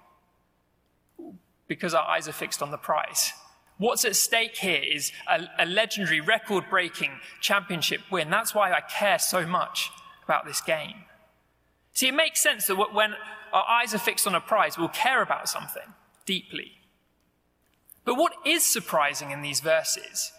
Because 1.68 1.94
our 1.94 2.06
eyes 2.06 2.26
are 2.26 2.32
fixed 2.32 2.62
on 2.62 2.70
the 2.70 2.78
prize. 2.78 3.32
What's 3.76 4.04
at 4.04 4.16
stake 4.16 4.56
here 4.56 4.82
is 4.82 5.12
a, 5.28 5.46
a 5.60 5.66
legendary 5.66 6.20
record 6.20 6.64
breaking 6.68 7.20
championship 7.40 8.00
win. 8.10 8.28
That's 8.30 8.54
why 8.54 8.72
I 8.72 8.80
care 8.80 9.20
so 9.20 9.46
much 9.46 9.90
about 10.24 10.44
this 10.44 10.60
game. 10.60 11.04
See, 11.92 12.08
it 12.08 12.14
makes 12.14 12.40
sense 12.40 12.66
that 12.66 12.76
when 12.76 13.14
our 13.52 13.64
eyes 13.68 13.94
are 13.94 13.98
fixed 13.98 14.26
on 14.26 14.34
a 14.34 14.40
prize, 14.40 14.76
we'll 14.76 14.88
care 14.88 15.22
about 15.22 15.48
something 15.48 15.94
deeply. 16.26 16.72
But 18.04 18.16
what 18.16 18.32
is 18.44 18.64
surprising 18.64 19.30
in 19.30 19.42
these 19.42 19.60
verses 19.60 20.32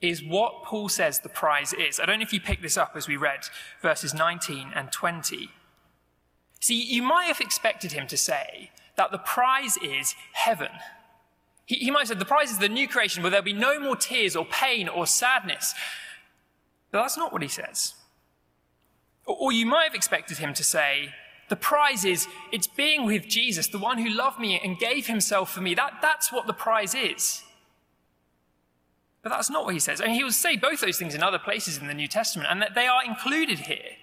is 0.00 0.22
what 0.22 0.64
Paul 0.64 0.88
says 0.88 1.20
the 1.20 1.28
prize 1.28 1.72
is. 1.72 2.00
I 2.00 2.06
don't 2.06 2.18
know 2.18 2.24
if 2.24 2.32
you 2.32 2.40
picked 2.40 2.62
this 2.62 2.76
up 2.76 2.92
as 2.96 3.06
we 3.06 3.16
read 3.16 3.40
verses 3.80 4.12
19 4.12 4.72
and 4.74 4.90
20. 4.90 5.50
See, 6.60 6.82
you 6.82 7.02
might 7.02 7.26
have 7.26 7.40
expected 7.40 7.92
him 7.92 8.06
to 8.08 8.16
say 8.16 8.70
that 8.96 9.10
the 9.10 9.18
prize 9.18 9.76
is 9.78 10.14
heaven. 10.32 10.70
He, 11.66 11.76
he 11.76 11.90
might 11.90 12.00
have 12.00 12.08
said 12.08 12.18
the 12.18 12.24
prize 12.24 12.50
is 12.50 12.58
the 12.58 12.68
new 12.68 12.88
creation 12.88 13.22
where 13.22 13.30
there'll 13.30 13.44
be 13.44 13.52
no 13.52 13.80
more 13.80 13.96
tears 13.96 14.36
or 14.36 14.44
pain 14.44 14.88
or 14.88 15.06
sadness. 15.06 15.74
But 16.90 17.02
that's 17.02 17.16
not 17.16 17.32
what 17.32 17.42
he 17.42 17.48
says. 17.48 17.94
Or, 19.26 19.36
or 19.38 19.52
you 19.52 19.66
might 19.66 19.84
have 19.84 19.94
expected 19.94 20.38
him 20.38 20.54
to 20.54 20.64
say, 20.64 21.14
the 21.48 21.56
prize 21.56 22.04
is 22.04 22.28
it's 22.50 22.66
being 22.66 23.04
with 23.04 23.28
Jesus, 23.28 23.66
the 23.66 23.78
one 23.78 23.98
who 23.98 24.08
loved 24.08 24.38
me 24.38 24.60
and 24.62 24.78
gave 24.78 25.06
himself 25.06 25.52
for 25.52 25.60
me. 25.60 25.74
That, 25.74 25.98
that's 26.00 26.32
what 26.32 26.46
the 26.46 26.52
prize 26.52 26.94
is. 26.94 27.42
But 29.22 29.30
that's 29.30 29.50
not 29.50 29.64
what 29.64 29.74
he 29.74 29.80
says. 29.80 30.00
I 30.00 30.06
mean, 30.06 30.14
he 30.14 30.24
will 30.24 30.32
say 30.32 30.56
both 30.56 30.80
those 30.80 30.98
things 30.98 31.14
in 31.14 31.22
other 31.22 31.38
places 31.38 31.78
in 31.78 31.86
the 31.86 31.94
New 31.94 32.08
Testament, 32.08 32.48
and 32.50 32.60
that 32.60 32.74
they 32.74 32.86
are 32.86 33.04
included 33.04 33.60
here. 33.60 33.96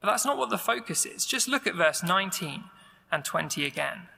But 0.00 0.08
that's 0.08 0.24
not 0.24 0.38
what 0.38 0.50
the 0.50 0.58
focus 0.58 1.06
is. 1.06 1.26
Just 1.26 1.48
look 1.48 1.66
at 1.66 1.74
verse 1.74 2.02
19 2.02 2.64
and 3.10 3.24
20 3.24 3.64
again. 3.64 4.08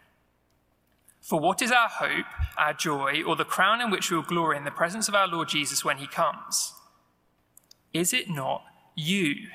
For 1.26 1.40
what 1.40 1.60
is 1.60 1.72
our 1.72 1.88
hope, 1.88 2.26
our 2.56 2.72
joy, 2.72 3.24
or 3.26 3.34
the 3.34 3.44
crown 3.44 3.80
in 3.80 3.90
which 3.90 4.12
we 4.12 4.16
will 4.16 4.22
glory 4.22 4.56
in 4.56 4.62
the 4.62 4.70
presence 4.70 5.08
of 5.08 5.16
our 5.16 5.26
Lord 5.26 5.48
Jesus 5.48 5.84
when 5.84 5.96
he 5.96 6.06
comes? 6.06 6.72
Is 7.92 8.12
it 8.12 8.30
not 8.30 8.62
you? 8.94 9.48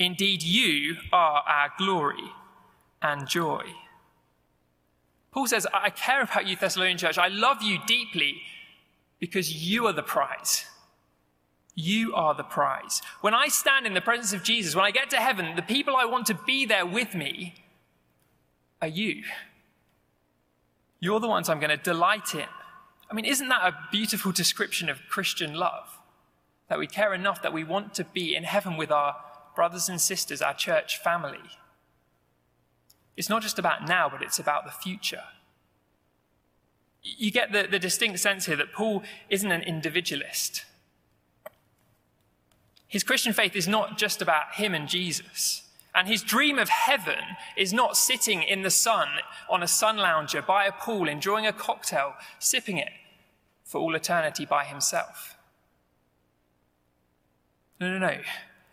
Indeed, 0.00 0.42
you 0.42 0.96
are 1.12 1.44
our 1.46 1.70
glory 1.78 2.32
and 3.00 3.28
joy. 3.28 3.62
Paul 5.30 5.46
says, 5.46 5.64
I 5.72 5.90
care 5.90 6.22
about 6.22 6.48
you, 6.48 6.56
Thessalonian 6.56 6.98
church. 6.98 7.18
I 7.18 7.28
love 7.28 7.62
you 7.62 7.78
deeply 7.86 8.42
because 9.20 9.54
you 9.54 9.86
are 9.86 9.92
the 9.92 10.02
prize. 10.02 10.64
You 11.76 12.16
are 12.16 12.34
the 12.34 12.42
prize. 12.42 13.00
When 13.20 13.32
I 13.32 13.46
stand 13.46 13.86
in 13.86 13.94
the 13.94 14.00
presence 14.00 14.32
of 14.32 14.42
Jesus, 14.42 14.74
when 14.74 14.84
I 14.84 14.90
get 14.90 15.08
to 15.10 15.18
heaven, 15.18 15.54
the 15.54 15.62
people 15.62 15.94
I 15.94 16.04
want 16.04 16.26
to 16.26 16.34
be 16.34 16.66
there 16.66 16.84
with 16.84 17.14
me 17.14 17.54
are 18.82 18.88
you. 18.88 19.22
You're 21.00 21.20
the 21.20 21.28
ones 21.28 21.48
I'm 21.48 21.60
going 21.60 21.70
to 21.70 21.76
delight 21.76 22.34
in. 22.34 22.46
I 23.10 23.14
mean, 23.14 23.24
isn't 23.24 23.48
that 23.48 23.62
a 23.62 23.78
beautiful 23.90 24.32
description 24.32 24.88
of 24.88 25.00
Christian 25.08 25.54
love? 25.54 25.98
That 26.68 26.78
we 26.78 26.86
care 26.86 27.14
enough 27.14 27.40
that 27.42 27.52
we 27.52 27.64
want 27.64 27.94
to 27.94 28.04
be 28.04 28.36
in 28.36 28.44
heaven 28.44 28.76
with 28.76 28.90
our 28.90 29.16
brothers 29.54 29.88
and 29.88 30.00
sisters, 30.00 30.42
our 30.42 30.54
church 30.54 30.98
family. 30.98 31.38
It's 33.16 33.28
not 33.28 33.42
just 33.42 33.58
about 33.58 33.88
now, 33.88 34.08
but 34.08 34.22
it's 34.22 34.38
about 34.38 34.64
the 34.64 34.70
future. 34.70 35.24
You 37.02 37.30
get 37.30 37.52
the, 37.52 37.66
the 37.68 37.78
distinct 37.78 38.18
sense 38.20 38.46
here 38.46 38.56
that 38.56 38.72
Paul 38.72 39.02
isn't 39.30 39.50
an 39.50 39.62
individualist. 39.62 40.64
His 42.86 43.02
Christian 43.02 43.32
faith 43.32 43.56
is 43.56 43.68
not 43.68 43.98
just 43.98 44.22
about 44.22 44.54
him 44.54 44.74
and 44.74 44.88
Jesus. 44.88 45.67
And 45.98 46.06
his 46.06 46.22
dream 46.22 46.60
of 46.60 46.68
heaven 46.68 47.18
is 47.56 47.72
not 47.72 47.96
sitting 47.96 48.44
in 48.44 48.62
the 48.62 48.70
sun 48.70 49.08
on 49.50 49.64
a 49.64 49.66
sun 49.66 49.96
lounger 49.96 50.40
by 50.40 50.64
a 50.64 50.70
pool, 50.70 51.08
enjoying 51.08 51.44
a 51.44 51.52
cocktail, 51.52 52.14
sipping 52.38 52.78
it 52.78 52.92
for 53.64 53.80
all 53.80 53.96
eternity 53.96 54.46
by 54.46 54.64
himself. 54.64 55.36
No, 57.80 57.90
no, 57.90 57.98
no. 57.98 58.20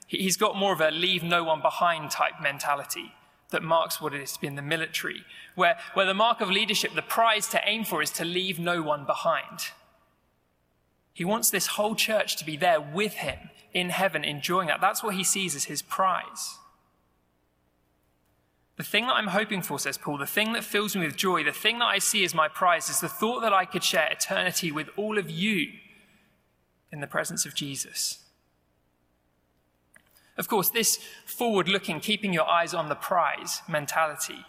He's 0.05 0.37
got 0.37 0.55
more 0.55 0.71
of 0.71 0.81
a 0.81 0.91
leave 0.91 1.23
no 1.23 1.43
one 1.43 1.63
behind 1.63 2.11
type 2.11 2.33
mentality 2.39 3.11
that 3.49 3.63
marks 3.63 3.99
what 3.99 4.13
it 4.13 4.21
is 4.21 4.33
to 4.33 4.41
be 4.41 4.45
in 4.45 4.53
the 4.53 4.61
military, 4.61 5.25
where, 5.55 5.79
where 5.95 6.05
the 6.05 6.13
mark 6.13 6.41
of 6.41 6.51
leadership, 6.51 6.93
the 6.93 7.01
prize 7.01 7.47
to 7.47 7.61
aim 7.65 7.85
for, 7.85 8.03
is 8.03 8.11
to 8.11 8.23
leave 8.23 8.59
no 8.59 8.83
one 8.83 9.03
behind. 9.03 9.71
He 11.11 11.25
wants 11.25 11.49
this 11.49 11.65
whole 11.65 11.95
church 11.95 12.37
to 12.37 12.45
be 12.45 12.55
there 12.55 12.79
with 12.79 13.13
him 13.13 13.49
in 13.73 13.89
heaven, 13.89 14.23
enjoying 14.23 14.67
that. 14.67 14.79
That's 14.79 15.01
what 15.01 15.15
he 15.15 15.23
sees 15.23 15.55
as 15.55 15.63
his 15.63 15.81
prize. 15.81 16.59
The 18.77 18.83
thing 18.83 19.07
that 19.07 19.13
I'm 19.13 19.27
hoping 19.27 19.61
for, 19.61 19.79
says 19.79 19.97
Paul, 19.97 20.17
the 20.17 20.25
thing 20.25 20.53
that 20.53 20.63
fills 20.63 20.95
me 20.95 21.05
with 21.05 21.15
joy, 21.15 21.43
the 21.43 21.51
thing 21.51 21.79
that 21.79 21.85
I 21.85 21.99
see 21.99 22.25
as 22.25 22.35
my 22.35 22.49
prize 22.49 22.89
is 22.89 22.99
the 22.99 23.07
thought 23.07 23.41
that 23.41 23.53
I 23.53 23.65
could 23.65 23.83
share 23.83 24.09
eternity 24.11 24.71
with 24.71 24.89
all 24.97 25.17
of 25.17 25.29
you 25.29 25.71
in 26.91 26.99
the 26.99 27.07
presence 27.07 27.45
of 27.45 27.55
Jesus. 27.55 28.19
Of 30.37 30.49
course, 30.49 30.69
this 30.69 30.99
forward 31.25 31.69
looking, 31.69 32.01
keeping 32.01 32.33
your 32.33 32.49
eyes 32.49 32.73
on 32.73 32.89
the 32.89 32.95
prize 32.95 33.61
mentality 33.67 34.45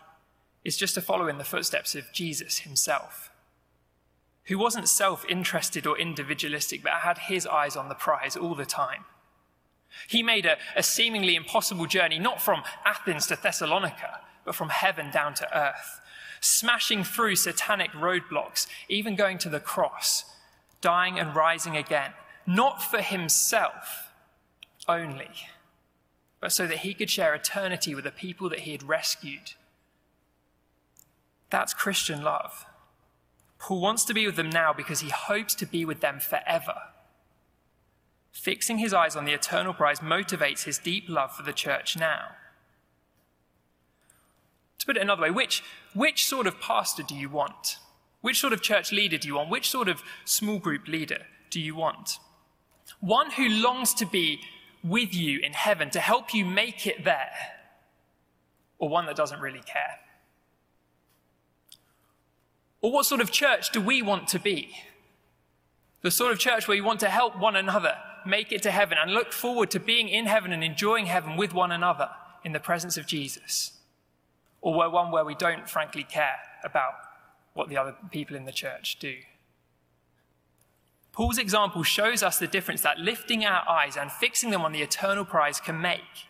is 0.65 0.77
just 0.77 0.95
to 0.95 1.01
follow 1.01 1.29
in 1.29 1.39
the 1.39 1.45
footsteps 1.45 1.95
of 1.95 2.13
Jesus 2.13 2.59
himself, 2.59 3.31
who 4.47 4.59
wasn't 4.59 4.89
self 4.89 5.25
interested 5.29 5.87
or 5.87 5.97
individualistic, 5.97 6.83
but 6.83 6.93
had 6.93 7.19
his 7.19 7.47
eyes 7.47 7.77
on 7.77 7.89
the 7.89 7.95
prize 7.95 8.37
all 8.37 8.57
the 8.57 8.67
time. 8.67 9.05
He 10.09 10.23
made 10.23 10.47
a, 10.47 10.57
a, 10.77 10.83
seemingly 10.83 11.35
impossible 11.35 11.87
journey, 11.87 12.19
not 12.19 12.41
from 12.41 12.63
Athens 12.85 13.27
to 13.27 13.37
Thessalonica, 13.37 14.21
but 14.45 14.55
from 14.55 14.69
heaven 14.69 15.11
down 15.11 15.35
to 15.35 15.59
earth, 15.59 16.01
smashing 16.41 17.05
through 17.05 17.37
satanic 17.37 17.91
roadblocks, 17.93 18.67
even 18.89 19.17
going 19.17 19.39
to 19.39 19.49
the 19.49 19.61
cross, 19.61 20.25
dying 20.81 21.19
and 21.19 21.35
rising 21.35 21.77
again, 21.77 22.13
not 22.47 22.83
for 22.83 23.01
himself 23.01 24.13
only 24.89 25.31
but 26.41 26.53
so 26.53 26.67
that 26.67 26.79
he 26.79 26.95
could 26.95 27.11
share 27.11 27.35
eternity 27.35 27.95
with 27.95 28.05
the 28.05 28.11
people 28.11 28.49
that 28.49 28.61
he 28.61 28.73
had 28.73 28.83
rescued. 28.83 29.55
That's 31.51 31.75
Christian 31.75 32.23
love. 32.23 32.67
Paul 33.59 33.81
wants 33.81 34.05
to 34.05 34.15
be 34.15 34.27
with 34.27 34.37
them 34.37 34.51
now 34.51 34.73
because 34.73 35.01
he 35.01 35.09
hopes 35.09 35.55
to 35.57 35.67
be 35.67 35.85
with 35.85 36.01
them 36.01 36.21
forever. 36.21 36.75
Fixing 38.37 38.79
his 38.79 38.93
eyes 38.93 39.17
on 39.17 39.25
the 39.25 39.33
eternal 39.33 39.73
prize 39.73 40.01
motivates 40.01 40.65
his 40.65 40.79
deep 40.79 41.09
love 41.09 41.33
for 41.33 41.43
the 41.43 41.55
church 41.55 41.97
now. 41.97 42.33
To 44.79 44.87
put 44.87 44.99
it 44.99 45.03
another 45.03 45.23
way, 45.23 45.31
which, 45.31 45.65
which 45.95 46.27
sort 46.27 46.47
of 46.47 46.61
pastor 46.61 47.03
do 47.03 47.15
you 47.15 47.31
want? 47.31 47.79
Which 48.21 48.39
sort 48.39 48.53
of 48.53 48.61
church 48.61 48.93
leader 48.93 49.17
do 49.17 49.27
you 49.27 49.37
want? 49.37 49.49
Which 49.49 49.71
sort 49.71 49.89
of 49.89 50.03
small 50.27 50.59
group 50.59 50.87
leader 50.87 51.23
do 51.49 51.59
you 51.61 51.75
want? 51.75 52.19
One 53.01 53.31
who 53.33 53.49
longs 53.49 53.95
to 53.95 54.07
be 54.07 54.41
with 54.85 55.15
you 55.15 55.41
in 55.41 55.55
heaven 55.55 55.89
to 55.91 55.99
help 55.99 56.35
you 56.35 56.45
make 56.45 56.87
it 56.87 57.05
there, 57.05 57.33
or 58.79 58.91
one 58.91 59.07
that 59.07 59.17
doesn't 59.17 59.41
really 59.41 59.63
care? 59.63 59.99
Or 62.83 62.93
what 62.93 63.07
sort 63.07 63.23
of 63.23 63.33
church 63.33 63.73
do 63.73 63.81
we 63.81 64.03
want 64.03 64.29
to 64.29 64.39
be? 64.39 64.77
The 66.03 66.11
sort 66.11 66.33
of 66.33 66.39
church 66.39 66.69
where 66.69 66.77
you 66.77 66.85
want 66.85 67.01
to 67.01 67.09
help 67.09 67.37
one 67.39 67.57
another 67.57 67.97
make 68.27 68.53
it 68.53 68.63
to 68.63 68.71
heaven 68.71 68.99
and 69.01 69.13
look 69.13 69.33
forward 69.33 69.71
to 69.71 69.81
being 69.81 70.09
in 70.09 70.27
heaven 70.27 70.53
and 70.53 70.63
enjoying 70.65 71.07
heaven 71.07 71.37
with 71.37 71.55
one 71.55 71.73
another 71.73 72.11
in 72.45 72.53
the 72.53 72.61
presence 72.61 72.97
of 72.97 73.07
Jesus? 73.07 73.73
Or 74.61 74.75
we're 74.75 74.91
one 74.91 75.11
where 75.11 75.25
we 75.25 75.35
don't 75.35 75.69
frankly 75.69 76.03
care 76.03 76.37
about 76.65 76.95
what 77.55 77.69
the 77.69 77.77
other 77.77 77.95
people 78.11 78.37
in 78.37 78.45
the 78.45 78.53
church 78.53 78.99
do? 78.99 79.15
Paul's 81.13 81.39
example 81.39 81.83
shows 81.83 82.23
us 82.23 82.39
the 82.39 82.47
difference 82.47 82.83
that 82.83 82.99
lifting 82.99 83.45
our 83.45 83.67
eyes 83.67 83.97
and 83.97 84.13
fixing 84.13 84.51
them 84.51 84.63
on 84.63 84.73
the 84.73 84.83
eternal 84.83 85.25
prize 85.25 85.61
can 85.61 85.81
make. 85.81 86.29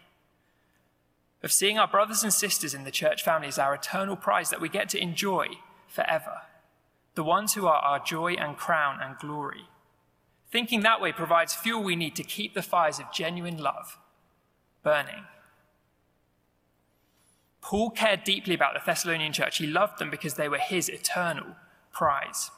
Of 1.42 1.50
seeing 1.50 1.76
our 1.76 1.88
brothers 1.88 2.22
and 2.22 2.32
sisters 2.32 2.72
in 2.72 2.84
the 2.84 2.92
church 2.92 3.24
family 3.24 3.48
as 3.48 3.58
our 3.58 3.74
eternal 3.74 4.14
prize 4.14 4.50
that 4.50 4.60
we 4.60 4.68
get 4.68 4.88
to 4.90 5.02
enjoy 5.02 5.46
forever. 5.88 6.42
The 7.16 7.24
ones 7.24 7.54
who 7.54 7.66
are 7.66 7.80
our 7.82 7.98
joy 7.98 8.34
and 8.34 8.56
crown 8.56 9.00
and 9.02 9.18
glory. 9.18 9.66
Thinking 10.50 10.80
that 10.80 11.00
way 11.00 11.12
provides 11.12 11.54
fuel 11.54 11.82
we 11.82 11.96
need 11.96 12.16
to 12.16 12.22
keep 12.22 12.54
the 12.54 12.62
fires 12.62 12.98
of 12.98 13.12
genuine 13.12 13.58
love 13.58 13.98
burning. 14.82 15.24
Paul 17.60 17.90
cared 17.90 18.22
deeply 18.22 18.54
about 18.54 18.74
the 18.74 18.80
Thessalonian 18.84 19.32
church. 19.32 19.58
He 19.58 19.66
loved 19.66 19.98
them 19.98 20.08
because 20.08 20.34
they 20.34 20.48
were 20.48 20.58
his 20.58 20.88
eternal 20.88 21.56
prize. 21.92 22.50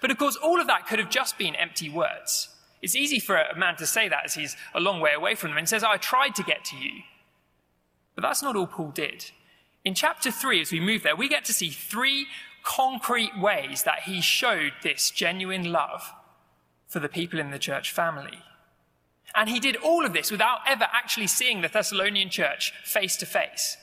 But 0.00 0.10
of 0.10 0.16
course, 0.16 0.36
all 0.36 0.58
of 0.58 0.66
that 0.68 0.86
could 0.86 0.98
have 0.98 1.10
just 1.10 1.36
been 1.36 1.54
empty 1.54 1.90
words. 1.90 2.48
It's 2.80 2.96
easy 2.96 3.18
for 3.18 3.36
a 3.36 3.56
man 3.58 3.76
to 3.76 3.86
say 3.86 4.08
that 4.08 4.24
as 4.24 4.34
he's 4.34 4.56
a 4.74 4.80
long 4.80 5.00
way 5.00 5.12
away 5.12 5.34
from 5.34 5.50
them 5.50 5.58
and 5.58 5.68
says, 5.68 5.84
I 5.84 5.98
tried 5.98 6.34
to 6.36 6.42
get 6.42 6.64
to 6.66 6.76
you. 6.76 7.02
But 8.14 8.22
that's 8.22 8.42
not 8.42 8.56
all 8.56 8.66
Paul 8.66 8.90
did. 8.90 9.32
In 9.84 9.94
chapter 9.94 10.30
3, 10.30 10.62
as 10.62 10.72
we 10.72 10.80
move 10.80 11.02
there, 11.02 11.14
we 11.14 11.28
get 11.28 11.44
to 11.44 11.52
see 11.52 11.68
three 11.68 12.26
concrete 12.62 13.38
ways 13.38 13.82
that 13.82 14.04
he 14.04 14.22
showed 14.22 14.72
this 14.82 15.10
genuine 15.10 15.70
love 15.70 16.12
for 16.88 17.00
the 17.00 17.08
people 17.08 17.38
in 17.38 17.50
the 17.50 17.58
church 17.58 17.92
family. 17.92 18.38
And 19.34 19.48
he 19.48 19.60
did 19.60 19.76
all 19.76 20.04
of 20.04 20.12
this 20.12 20.30
without 20.30 20.60
ever 20.66 20.86
actually 20.92 21.26
seeing 21.26 21.60
the 21.60 21.68
Thessalonian 21.68 22.30
church 22.30 22.72
face 22.84 23.16
to 23.16 23.26
face, 23.26 23.76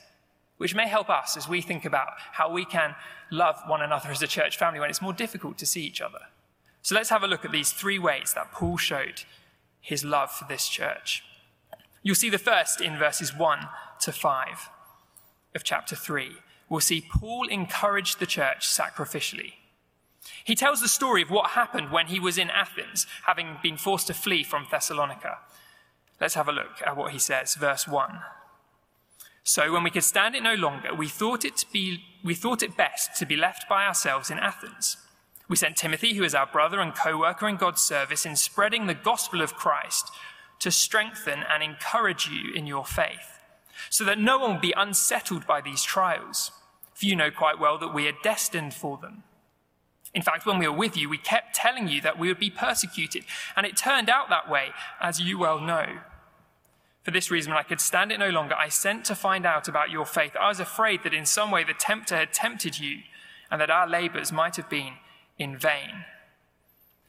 which 0.56 0.74
may 0.74 0.88
help 0.88 1.10
us 1.10 1.36
as 1.36 1.48
we 1.48 1.60
think 1.60 1.84
about 1.84 2.14
how 2.32 2.50
we 2.50 2.64
can 2.64 2.94
love 3.30 3.56
one 3.66 3.82
another 3.82 4.10
as 4.10 4.22
a 4.22 4.26
church 4.26 4.56
family 4.56 4.80
when 4.80 4.90
it's 4.90 5.02
more 5.02 5.12
difficult 5.12 5.58
to 5.58 5.66
see 5.66 5.84
each 5.84 6.00
other. 6.00 6.20
So 6.82 6.94
let's 6.94 7.10
have 7.10 7.22
a 7.22 7.28
look 7.28 7.44
at 7.44 7.52
these 7.52 7.72
three 7.72 7.98
ways 7.98 8.34
that 8.34 8.52
Paul 8.52 8.76
showed 8.76 9.22
his 9.80 10.04
love 10.04 10.30
for 10.30 10.46
this 10.48 10.68
church. 10.68 11.22
You'll 12.02 12.14
see 12.14 12.30
the 12.30 12.38
first 12.38 12.80
in 12.80 12.98
verses 12.98 13.34
1 13.34 13.68
to 14.00 14.12
5 14.12 14.68
of 15.54 15.64
chapter 15.64 15.96
3. 15.96 16.32
We'll 16.68 16.80
see 16.80 17.00
Paul 17.00 17.48
encourage 17.48 18.16
the 18.16 18.26
church 18.26 18.68
sacrificially. 18.68 19.54
He 20.44 20.54
tells 20.54 20.80
the 20.80 20.88
story 20.88 21.22
of 21.22 21.30
what 21.30 21.50
happened 21.50 21.90
when 21.90 22.06
he 22.06 22.20
was 22.20 22.38
in 22.38 22.50
Athens, 22.50 23.06
having 23.26 23.58
been 23.62 23.76
forced 23.76 24.06
to 24.08 24.14
flee 24.14 24.42
from 24.42 24.66
Thessalonica. 24.70 25.38
Let's 26.20 26.34
have 26.34 26.48
a 26.48 26.52
look 26.52 26.82
at 26.86 26.96
what 26.96 27.12
he 27.12 27.18
says, 27.18 27.54
verse 27.54 27.88
1. 27.88 28.20
So 29.42 29.72
when 29.72 29.82
we 29.82 29.90
could 29.90 30.04
stand 30.04 30.34
it 30.34 30.42
no 30.42 30.54
longer, 30.54 30.94
we 30.94 31.08
thought 31.08 31.44
it, 31.44 31.66
be, 31.72 32.02
we 32.22 32.34
thought 32.34 32.62
it 32.62 32.76
best 32.76 33.16
to 33.18 33.26
be 33.26 33.36
left 33.36 33.68
by 33.68 33.86
ourselves 33.86 34.30
in 34.30 34.38
Athens. 34.38 34.96
We 35.48 35.56
sent 35.56 35.76
Timothy, 35.76 36.14
who 36.14 36.24
is 36.24 36.34
our 36.34 36.46
brother 36.46 36.80
and 36.80 36.94
co 36.94 37.18
worker 37.18 37.46
in 37.48 37.56
God's 37.56 37.82
service, 37.82 38.24
in 38.24 38.36
spreading 38.36 38.86
the 38.86 38.94
gospel 38.94 39.42
of 39.42 39.54
Christ 39.54 40.10
to 40.60 40.70
strengthen 40.70 41.42
and 41.42 41.62
encourage 41.62 42.28
you 42.28 42.54
in 42.54 42.66
your 42.66 42.86
faith, 42.86 43.40
so 43.90 44.04
that 44.04 44.18
no 44.18 44.38
one 44.38 44.54
will 44.54 44.60
be 44.60 44.74
unsettled 44.74 45.46
by 45.46 45.60
these 45.60 45.82
trials. 45.82 46.50
For 46.94 47.04
you 47.04 47.16
know 47.16 47.30
quite 47.30 47.58
well 47.58 47.76
that 47.78 47.92
we 47.92 48.08
are 48.08 48.14
destined 48.22 48.72
for 48.72 48.96
them. 48.96 49.24
In 50.14 50.22
fact, 50.22 50.46
when 50.46 50.58
we 50.58 50.68
were 50.68 50.76
with 50.76 50.96
you, 50.96 51.08
we 51.08 51.18
kept 51.18 51.54
telling 51.54 51.88
you 51.88 52.00
that 52.02 52.18
we 52.18 52.28
would 52.28 52.38
be 52.38 52.50
persecuted, 52.50 53.24
and 53.56 53.66
it 53.66 53.76
turned 53.76 54.08
out 54.08 54.28
that 54.28 54.48
way, 54.48 54.68
as 55.00 55.20
you 55.20 55.38
well 55.38 55.60
know. 55.60 55.86
For 57.02 57.10
this 57.10 57.30
reason, 57.30 57.52
when 57.52 57.58
I 57.58 57.64
could 57.64 57.80
stand 57.80 58.12
it 58.12 58.18
no 58.18 58.30
longer, 58.30 58.54
I 58.54 58.68
sent 58.68 59.04
to 59.06 59.14
find 59.14 59.44
out 59.44 59.68
about 59.68 59.90
your 59.90 60.06
faith. 60.06 60.36
I 60.40 60.48
was 60.48 60.60
afraid 60.60 61.02
that 61.02 61.12
in 61.12 61.26
some 61.26 61.50
way 61.50 61.62
the 61.62 61.74
tempter 61.74 62.16
had 62.16 62.32
tempted 62.32 62.78
you 62.78 63.00
and 63.50 63.60
that 63.60 63.70
our 63.70 63.86
labors 63.86 64.32
might 64.32 64.56
have 64.56 64.70
been 64.70 64.94
in 65.36 65.58
vain. 65.58 66.06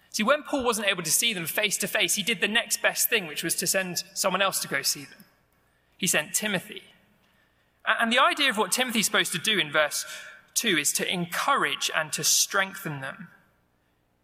See, 0.09 0.23
when 0.23 0.43
Paul 0.43 0.65
wasn't 0.65 0.87
able 0.87 1.03
to 1.03 1.11
see 1.11 1.33
them 1.33 1.45
face 1.45 1.77
to 1.77 1.87
face, 1.87 2.15
he 2.15 2.23
did 2.23 2.41
the 2.41 2.47
next 2.47 2.81
best 2.81 3.09
thing, 3.09 3.27
which 3.27 3.43
was 3.43 3.55
to 3.55 3.67
send 3.67 4.03
someone 4.13 4.41
else 4.41 4.59
to 4.61 4.67
go 4.67 4.81
see 4.81 5.05
them. 5.05 5.25
He 5.97 6.07
sent 6.07 6.33
Timothy. 6.33 6.83
And 7.85 8.11
the 8.11 8.19
idea 8.19 8.49
of 8.49 8.57
what 8.57 8.71
Timothy's 8.71 9.05
supposed 9.05 9.31
to 9.31 9.37
do 9.37 9.59
in 9.59 9.71
verse 9.71 10.05
2 10.55 10.77
is 10.77 10.91
to 10.93 11.11
encourage 11.11 11.91
and 11.95 12.11
to 12.13 12.23
strengthen 12.23 13.01
them. 13.01 13.29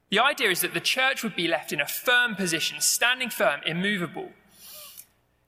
The 0.09 0.19
idea 0.19 0.49
is 0.49 0.61
that 0.61 0.73
the 0.73 0.81
church 0.81 1.23
would 1.23 1.35
be 1.35 1.47
left 1.47 1.71
in 1.71 1.79
a 1.79 1.87
firm 1.87 2.35
position, 2.35 2.81
standing 2.81 3.29
firm, 3.29 3.61
immovable, 3.65 4.29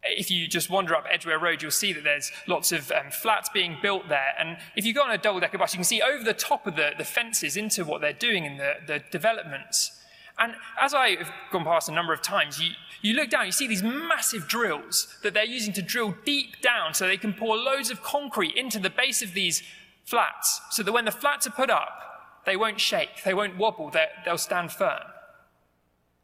if 0.06 0.30
you 0.30 0.48
just 0.48 0.70
wander 0.70 0.96
up 0.96 1.06
Edgware 1.10 1.40
Road, 1.40 1.62
you'll 1.62 1.72
see 1.72 1.94
that 1.94 2.04
there's 2.04 2.32
lots 2.48 2.72
of 2.72 2.92
um, 2.92 3.10
flats 3.12 3.50
being 3.54 3.78
built 3.82 4.10
there. 4.10 4.34
And 4.38 4.58
if 4.76 4.86
you 4.86 4.94
go 4.94 5.04
on 5.04 5.12
a 5.12 5.18
double 5.18 5.40
decker 5.40 5.58
bus, 5.58 5.74
you 5.74 5.78
can 5.78 5.86
see 5.86 6.02
over 6.02 6.24
the 6.24 6.34
top 6.34 6.68
of 6.68 6.76
the, 6.76 6.92
the 6.98 7.06
fences 7.06 7.56
into 7.56 7.86
what 7.86 8.02
they're 8.02 8.14
doing 8.14 8.46
in 8.46 8.58
the, 8.58 8.76
the 8.86 9.02
developments. 9.12 10.00
And 10.38 10.56
as 10.82 10.94
I 10.94 11.16
have 11.16 11.32
gone 11.52 11.64
past 11.64 11.90
a 11.90 11.94
number 11.94 12.12
of 12.12 12.22
times, 12.22 12.62
you, 12.62 12.72
you 13.02 13.14
look 13.14 13.30
down, 13.30 13.46
you 13.46 13.52
see 13.52 13.68
these 13.68 13.84
massive 13.84 14.48
drills 14.48 15.08
that 15.24 15.34
they're 15.34 15.46
using 15.46 15.74
to 15.74 15.82
drill 15.82 16.16
deep 16.26 16.62
down 16.62 16.94
so 16.94 17.08
they 17.08 17.18
can 17.18 17.34
pour 17.34 17.56
loads 17.56 17.92
of 17.92 18.02
concrete 18.02 18.56
into 18.56 18.80
the 18.80 18.90
base 18.90 19.22
of 19.22 19.34
these 19.34 19.64
flats 20.04 20.62
so 20.72 20.84
that 20.84 20.92
when 20.92 21.06
the 21.06 21.12
flats 21.12 21.48
are 21.48 21.52
put 21.52 21.70
up, 21.70 22.00
they 22.46 22.58
won't 22.58 22.80
shake, 22.80 23.24
they 23.24 23.34
won't 23.34 23.58
wobble, 23.58 23.92
they'll 24.26 24.38
stand 24.38 24.72
firm. 24.72 25.00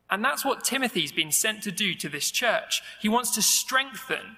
And 0.09 0.23
that's 0.23 0.43
what 0.43 0.63
Timothy's 0.63 1.11
been 1.11 1.31
sent 1.31 1.63
to 1.63 1.71
do 1.71 1.93
to 1.95 2.09
this 2.09 2.31
church. 2.31 2.81
He 2.99 3.07
wants 3.07 3.31
to 3.35 3.41
strengthen 3.41 4.37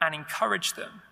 and 0.00 0.14
encourage 0.14 0.74
them. 0.74 1.02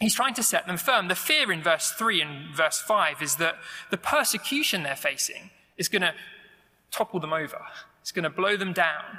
He's 0.00 0.14
trying 0.14 0.34
to 0.34 0.42
set 0.42 0.66
them 0.66 0.78
firm. 0.78 1.08
The 1.08 1.14
fear 1.14 1.52
in 1.52 1.62
verse 1.62 1.92
3 1.92 2.20
and 2.22 2.54
verse 2.54 2.80
5 2.80 3.22
is 3.22 3.36
that 3.36 3.56
the 3.90 3.98
persecution 3.98 4.82
they're 4.82 4.96
facing 4.96 5.50
is 5.76 5.88
going 5.88 6.02
to 6.02 6.14
topple 6.90 7.20
them 7.20 7.32
over, 7.32 7.60
it's 8.00 8.12
going 8.12 8.24
to 8.24 8.30
blow 8.30 8.56
them 8.56 8.72
down. 8.72 9.18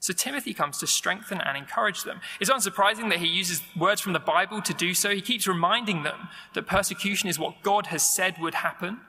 So 0.00 0.12
Timothy 0.12 0.54
comes 0.54 0.78
to 0.78 0.86
strengthen 0.86 1.40
and 1.40 1.56
encourage 1.56 2.04
them. 2.04 2.20
It's 2.40 2.50
unsurprising 2.50 3.08
that 3.10 3.18
he 3.18 3.26
uses 3.26 3.62
words 3.76 4.00
from 4.00 4.12
the 4.12 4.20
Bible 4.20 4.62
to 4.62 4.72
do 4.72 4.94
so. 4.94 5.10
He 5.10 5.20
keeps 5.20 5.48
reminding 5.48 6.04
them 6.04 6.28
that 6.54 6.66
persecution 6.66 7.28
is 7.28 7.38
what 7.38 7.62
God 7.62 7.86
has 7.86 8.02
said 8.02 8.36
would 8.38 8.54
happen. 8.54 9.00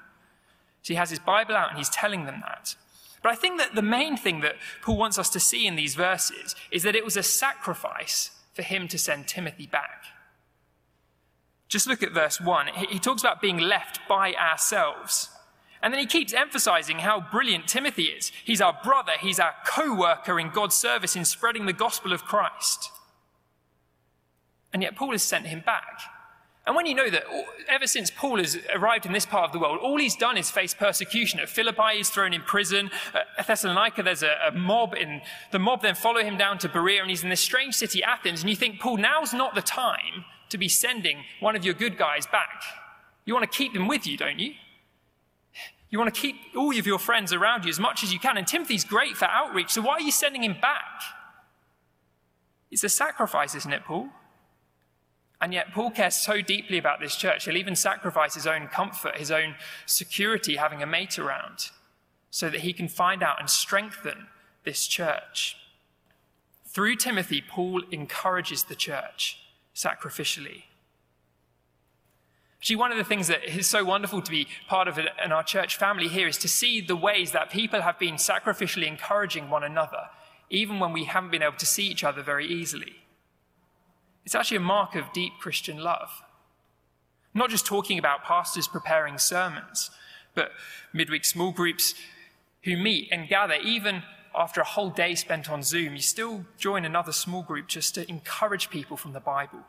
So 0.81 0.93
he 0.93 0.95
has 0.95 1.09
his 1.11 1.19
Bible 1.19 1.55
out 1.55 1.69
and 1.69 1.77
he's 1.77 1.89
telling 1.89 2.25
them 2.25 2.41
that. 2.41 2.75
But 3.21 3.31
I 3.31 3.35
think 3.35 3.59
that 3.59 3.75
the 3.75 3.81
main 3.81 4.17
thing 4.17 4.41
that 4.41 4.55
Paul 4.81 4.97
wants 4.97 5.19
us 5.19 5.29
to 5.31 5.39
see 5.39 5.67
in 5.67 5.75
these 5.75 5.95
verses 5.95 6.55
is 6.71 6.83
that 6.83 6.95
it 6.95 7.05
was 7.05 7.17
a 7.17 7.23
sacrifice 7.23 8.31
for 8.53 8.61
him 8.61 8.87
to 8.87 8.97
send 8.97 9.27
Timothy 9.27 9.67
back. 9.67 10.05
Just 11.67 11.85
look 11.85 12.01
at 12.01 12.13
verse 12.13 12.41
1. 12.41 12.67
He 12.89 12.97
talks 12.97 13.21
about 13.21 13.41
being 13.41 13.59
left 13.59 13.99
by 14.07 14.33
ourselves. 14.33 15.29
And 15.81 15.93
then 15.93 15.99
he 15.99 16.05
keeps 16.05 16.33
emphasizing 16.33 16.99
how 16.99 17.21
brilliant 17.21 17.67
Timothy 17.67 18.05
is. 18.05 18.31
He's 18.43 18.61
our 18.61 18.77
brother, 18.83 19.13
he's 19.19 19.39
our 19.39 19.53
co 19.65 19.95
worker 19.95 20.39
in 20.39 20.49
God's 20.49 20.75
service 20.75 21.15
in 21.15 21.25
spreading 21.25 21.65
the 21.65 21.73
gospel 21.73 22.11
of 22.11 22.25
Christ. 22.25 22.91
And 24.73 24.83
yet 24.83 24.95
Paul 24.95 25.11
has 25.11 25.23
sent 25.23 25.47
him 25.47 25.63
back. 25.65 26.01
And 26.67 26.75
when 26.75 26.85
you 26.85 26.93
know 26.93 27.09
that 27.09 27.23
ever 27.67 27.87
since 27.87 28.11
Paul 28.11 28.37
has 28.37 28.55
arrived 28.75 29.07
in 29.07 29.11
this 29.11 29.25
part 29.25 29.45
of 29.45 29.53
the 29.53 29.57
world, 29.57 29.79
all 29.81 29.97
he's 29.97 30.15
done 30.15 30.37
is 30.37 30.51
face 30.51 30.73
persecution. 30.73 31.39
At 31.39 31.49
Philippi, 31.49 31.97
he's 31.97 32.11
thrown 32.11 32.31
in 32.31 32.41
prison. 32.41 32.91
At 33.39 33.47
Thessalonica, 33.47 34.03
there's 34.03 34.21
a, 34.21 34.35
a 34.47 34.51
mob. 34.51 34.93
In, 34.93 35.21
the 35.51 35.57
mob 35.57 35.81
then 35.81 35.95
follow 35.95 36.21
him 36.21 36.37
down 36.37 36.59
to 36.59 36.69
Berea, 36.69 37.01
and 37.01 37.09
he's 37.09 37.23
in 37.23 37.29
this 37.29 37.41
strange 37.41 37.73
city, 37.73 38.03
Athens. 38.03 38.41
And 38.41 38.51
you 38.51 38.55
think, 38.55 38.79
Paul, 38.79 38.97
now's 38.97 39.33
not 39.33 39.55
the 39.55 39.63
time 39.63 40.25
to 40.49 40.59
be 40.59 40.67
sending 40.67 41.23
one 41.39 41.55
of 41.55 41.65
your 41.65 41.73
good 41.73 41.97
guys 41.97 42.27
back. 42.27 42.61
You 43.25 43.33
want 43.33 43.51
to 43.51 43.57
keep 43.57 43.73
them 43.73 43.87
with 43.87 44.05
you, 44.05 44.17
don't 44.17 44.37
you? 44.37 44.53
You 45.89 45.97
want 45.97 46.13
to 46.13 46.21
keep 46.21 46.35
all 46.55 46.77
of 46.77 46.85
your 46.85 46.99
friends 46.99 47.33
around 47.33 47.65
you 47.65 47.69
as 47.69 47.79
much 47.79 48.03
as 48.03 48.13
you 48.13 48.19
can. 48.19 48.37
And 48.37 48.45
Timothy's 48.45 48.83
great 48.83 49.17
for 49.17 49.25
outreach, 49.25 49.71
so 49.71 49.81
why 49.81 49.93
are 49.93 50.01
you 50.01 50.11
sending 50.11 50.43
him 50.43 50.55
back? 50.61 51.01
It's 52.69 52.83
a 52.83 52.89
sacrifice, 52.89 53.55
isn't 53.55 53.73
it, 53.73 53.83
Paul? 53.83 54.09
And 55.41 55.53
yet, 55.53 55.71
Paul 55.73 55.89
cares 55.89 56.15
so 56.15 56.41
deeply 56.41 56.77
about 56.77 56.99
this 56.99 57.15
church, 57.15 57.45
he'll 57.45 57.57
even 57.57 57.75
sacrifice 57.75 58.35
his 58.35 58.45
own 58.45 58.67
comfort, 58.67 59.15
his 59.15 59.31
own 59.31 59.55
security, 59.85 60.57
having 60.57 60.83
a 60.83 60.85
mate 60.85 61.17
around, 61.17 61.71
so 62.29 62.49
that 62.49 62.61
he 62.61 62.73
can 62.73 62.87
find 62.87 63.23
out 63.23 63.39
and 63.39 63.49
strengthen 63.49 64.27
this 64.65 64.85
church. 64.85 65.55
Through 66.65 66.97
Timothy, 66.97 67.41
Paul 67.41 67.83
encourages 67.89 68.63
the 68.63 68.75
church 68.75 69.39
sacrificially. 69.73 70.63
Actually, 72.59 72.75
one 72.75 72.91
of 72.91 72.97
the 72.97 73.05
things 73.05 73.27
that 73.27 73.43
is 73.45 73.67
so 73.67 73.85
wonderful 73.85 74.21
to 74.21 74.31
be 74.31 74.47
part 74.67 74.89
of 74.89 74.97
it 74.97 75.07
in 75.23 75.31
our 75.31 75.43
church 75.43 75.77
family 75.77 76.09
here 76.09 76.27
is 76.27 76.37
to 76.37 76.49
see 76.49 76.81
the 76.81 76.95
ways 76.95 77.31
that 77.31 77.49
people 77.49 77.81
have 77.81 77.97
been 77.97 78.15
sacrificially 78.15 78.85
encouraging 78.85 79.49
one 79.49 79.63
another, 79.63 80.09
even 80.49 80.77
when 80.77 80.91
we 80.91 81.05
haven't 81.05 81.31
been 81.31 81.41
able 81.41 81.55
to 81.55 81.65
see 81.65 81.87
each 81.87 82.03
other 82.03 82.21
very 82.21 82.45
easily. 82.45 82.97
It's 84.25 84.35
actually 84.35 84.57
a 84.57 84.61
mark 84.61 84.95
of 84.95 85.13
deep 85.13 85.33
Christian 85.39 85.77
love. 85.77 86.09
I'm 87.33 87.39
not 87.39 87.49
just 87.49 87.65
talking 87.65 87.97
about 87.97 88.25
pastors 88.25 88.67
preparing 88.67 89.17
sermons, 89.17 89.89
but 90.35 90.51
midweek 90.91 91.23
small 91.23 91.53
groups 91.53 91.95
who 92.63 92.75
meet 92.75 93.07
and 93.09 93.29
gather, 93.29 93.55
even 93.55 94.03
after 94.37 94.59
a 94.59 94.65
whole 94.65 94.89
day 94.89 95.15
spent 95.15 95.49
on 95.49 95.63
Zoom, 95.63 95.93
you 95.93 96.01
still 96.01 96.45
join 96.57 96.83
another 96.83 97.13
small 97.13 97.41
group 97.41 97.67
just 97.67 97.95
to 97.95 98.07
encourage 98.09 98.69
people 98.69 98.97
from 98.97 99.13
the 99.13 99.19
Bible 99.21 99.63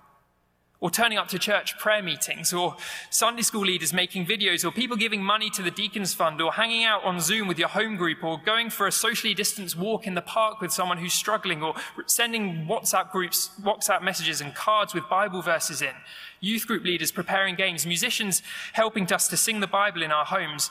or 0.81 0.91
turning 0.91 1.19
up 1.19 1.29
to 1.29 1.39
church 1.39 1.79
prayer 1.79 2.03
meetings, 2.03 2.53
or 2.55 2.75
Sunday 3.11 3.43
school 3.43 3.67
leaders 3.67 3.93
making 3.93 4.25
videos, 4.25 4.65
or 4.65 4.71
people 4.71 4.97
giving 4.97 5.23
money 5.23 5.51
to 5.51 5.63
the 5.63 5.71
Deacons 5.71 6.15
Fund, 6.15 6.41
or 6.41 6.53
hanging 6.53 6.85
out 6.85 7.05
on 7.05 7.21
Zoom 7.21 7.47
with 7.49 7.59
your 7.59 7.69
home 7.69 7.97
group, 7.97 8.25
or 8.25 8.41
going 8.45 8.71
for 8.71 8.87
a 8.87 8.93
socially 8.93 9.35
distanced 9.35 9.77
walk 9.77 10.07
in 10.07 10.15
the 10.15 10.23
park 10.23 10.61
with 10.61 10.73
someone 10.73 10.97
who's 10.97 11.13
struggling, 11.13 11.63
or 11.63 11.75
sending 12.07 12.67
WhatsApp 12.67 13.11
groups, 13.13 13.51
WhatsApp 13.61 14.03
messages 14.03 14.41
and 14.41 14.55
cards 14.55 14.95
with 14.95 15.07
Bible 15.11 15.43
verses 15.43 15.83
in, 15.83 15.95
youth 16.41 16.67
group 16.67 16.83
leaders 16.83 17.13
preparing 17.13 17.55
games, 17.55 17.85
musicians 17.85 18.43
helping 18.73 19.13
us 19.13 19.29
to 19.29 19.37
sing 19.37 19.61
the 19.61 19.67
Bible 19.67 20.03
in 20.03 20.11
our 20.11 20.25
homes. 20.25 20.71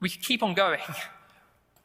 We 0.00 0.08
could 0.08 0.22
keep 0.22 0.42
on 0.42 0.54
going. 0.54 0.80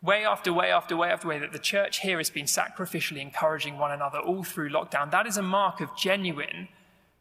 Way 0.01 0.23
after 0.23 0.53
way 0.53 0.71
after 0.71 0.95
way 0.95 1.09
after 1.09 1.27
way 1.27 1.39
that 1.39 1.51
the 1.51 1.59
church 1.59 1.99
here 1.99 2.17
has 2.17 2.29
been 2.29 2.45
sacrificially 2.45 3.21
encouraging 3.21 3.77
one 3.77 3.91
another 3.91 4.19
all 4.19 4.43
through 4.43 4.69
lockdown. 4.69 5.11
That 5.11 5.25
is 5.25 5.37
a 5.37 5.41
mark 5.41 5.81
of 5.81 5.95
genuine 5.97 6.67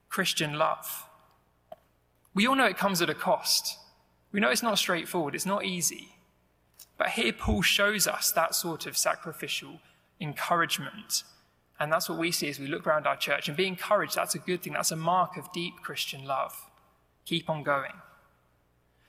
Christian 0.09 0.55
love. 0.55 1.07
We 2.35 2.47
all 2.47 2.57
know 2.57 2.67
it 2.67 2.77
comes 2.77 3.01
at 3.01 3.11
a 3.11 3.15
cost. 3.15 3.79
We 4.33 4.41
know 4.41 4.51
it's 4.51 4.63
not 4.63 4.79
straightforward, 4.79 5.35
it's 5.35 5.47
not 5.47 5.65
easy. 5.65 6.09
But 6.99 7.11
here 7.11 7.33
Paul 7.33 7.63
shows 7.63 8.07
us 8.07 8.33
that 8.33 8.55
sort 8.55 8.87
of 8.87 8.97
sacrificial 8.97 9.81
encouragement. 10.21 11.25
And 11.79 11.93
that's 11.93 12.09
what 12.09 12.19
we 12.19 12.31
see 12.31 12.49
as 12.49 12.61
we 12.61 12.67
look 12.67 12.87
around 12.87 13.07
our 13.07 13.17
church. 13.17 13.49
And 13.49 13.57
be 13.57 13.67
encouraged, 13.67 14.15
that's 14.15 14.35
a 14.35 14.39
good 14.39 14.63
thing. 14.63 14.75
That's 14.75 14.93
a 14.93 14.97
mark 14.97 15.37
of 15.37 15.53
deep 15.53 15.75
Christian 15.83 16.25
love. 16.25 16.71
Keep 17.25 17.51
on 17.51 17.63
going. 17.63 17.93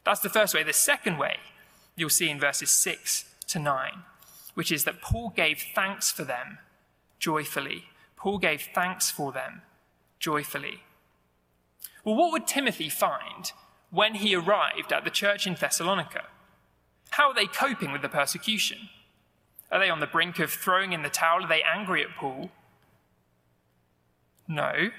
That's 0.03 0.21
the 0.21 0.29
first 0.29 0.53
way. 0.53 0.63
The 0.63 0.73
second 0.73 1.17
way, 1.17 1.37
you'll 1.95 2.09
see 2.09 2.29
in 2.29 2.39
verses 2.39 2.71
6 2.71 3.34
to 3.47 3.59
9, 3.59 4.03
which 4.53 4.71
is 4.71 4.83
that 4.83 5.01
Paul 5.01 5.29
gave 5.35 5.63
thanks 5.73 6.11
for 6.11 6.23
them 6.23 6.59
joyfully. 7.19 7.85
Paul 8.15 8.37
gave 8.37 8.67
thanks 8.73 9.11
for 9.11 9.31
them 9.31 9.61
joyfully. 10.19 10.81
Well, 12.03 12.15
what 12.15 12.31
would 12.31 12.47
Timothy 12.47 12.89
find 12.89 13.51
when 13.89 14.15
he 14.15 14.35
arrived 14.35 14.91
at 14.91 15.03
the 15.03 15.09
church 15.09 15.47
in 15.47 15.55
Thessalonica? 15.55 16.25
How 17.11 17.29
are 17.29 17.35
they 17.35 17.47
coping 17.47 17.91
with 17.91 18.01
the 18.01 18.09
persecution? 18.09 18.89
Are 19.71 19.79
they 19.79 19.89
on 19.89 19.99
the 19.99 20.07
brink 20.07 20.39
of 20.39 20.51
throwing 20.51 20.93
in 20.93 21.01
the 21.01 21.09
towel? 21.09 21.43
Are 21.43 21.47
they 21.47 21.63
angry 21.63 22.03
at 22.03 22.15
Paul? 22.15 22.51
No. 24.47 24.91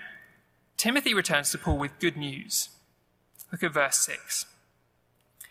Timothy 0.76 1.14
returns 1.14 1.50
to 1.50 1.58
Paul 1.58 1.78
with 1.78 1.98
good 1.98 2.16
news. 2.16 2.70
Look 3.52 3.62
at 3.62 3.72
verse 3.72 3.98
6 3.98 4.46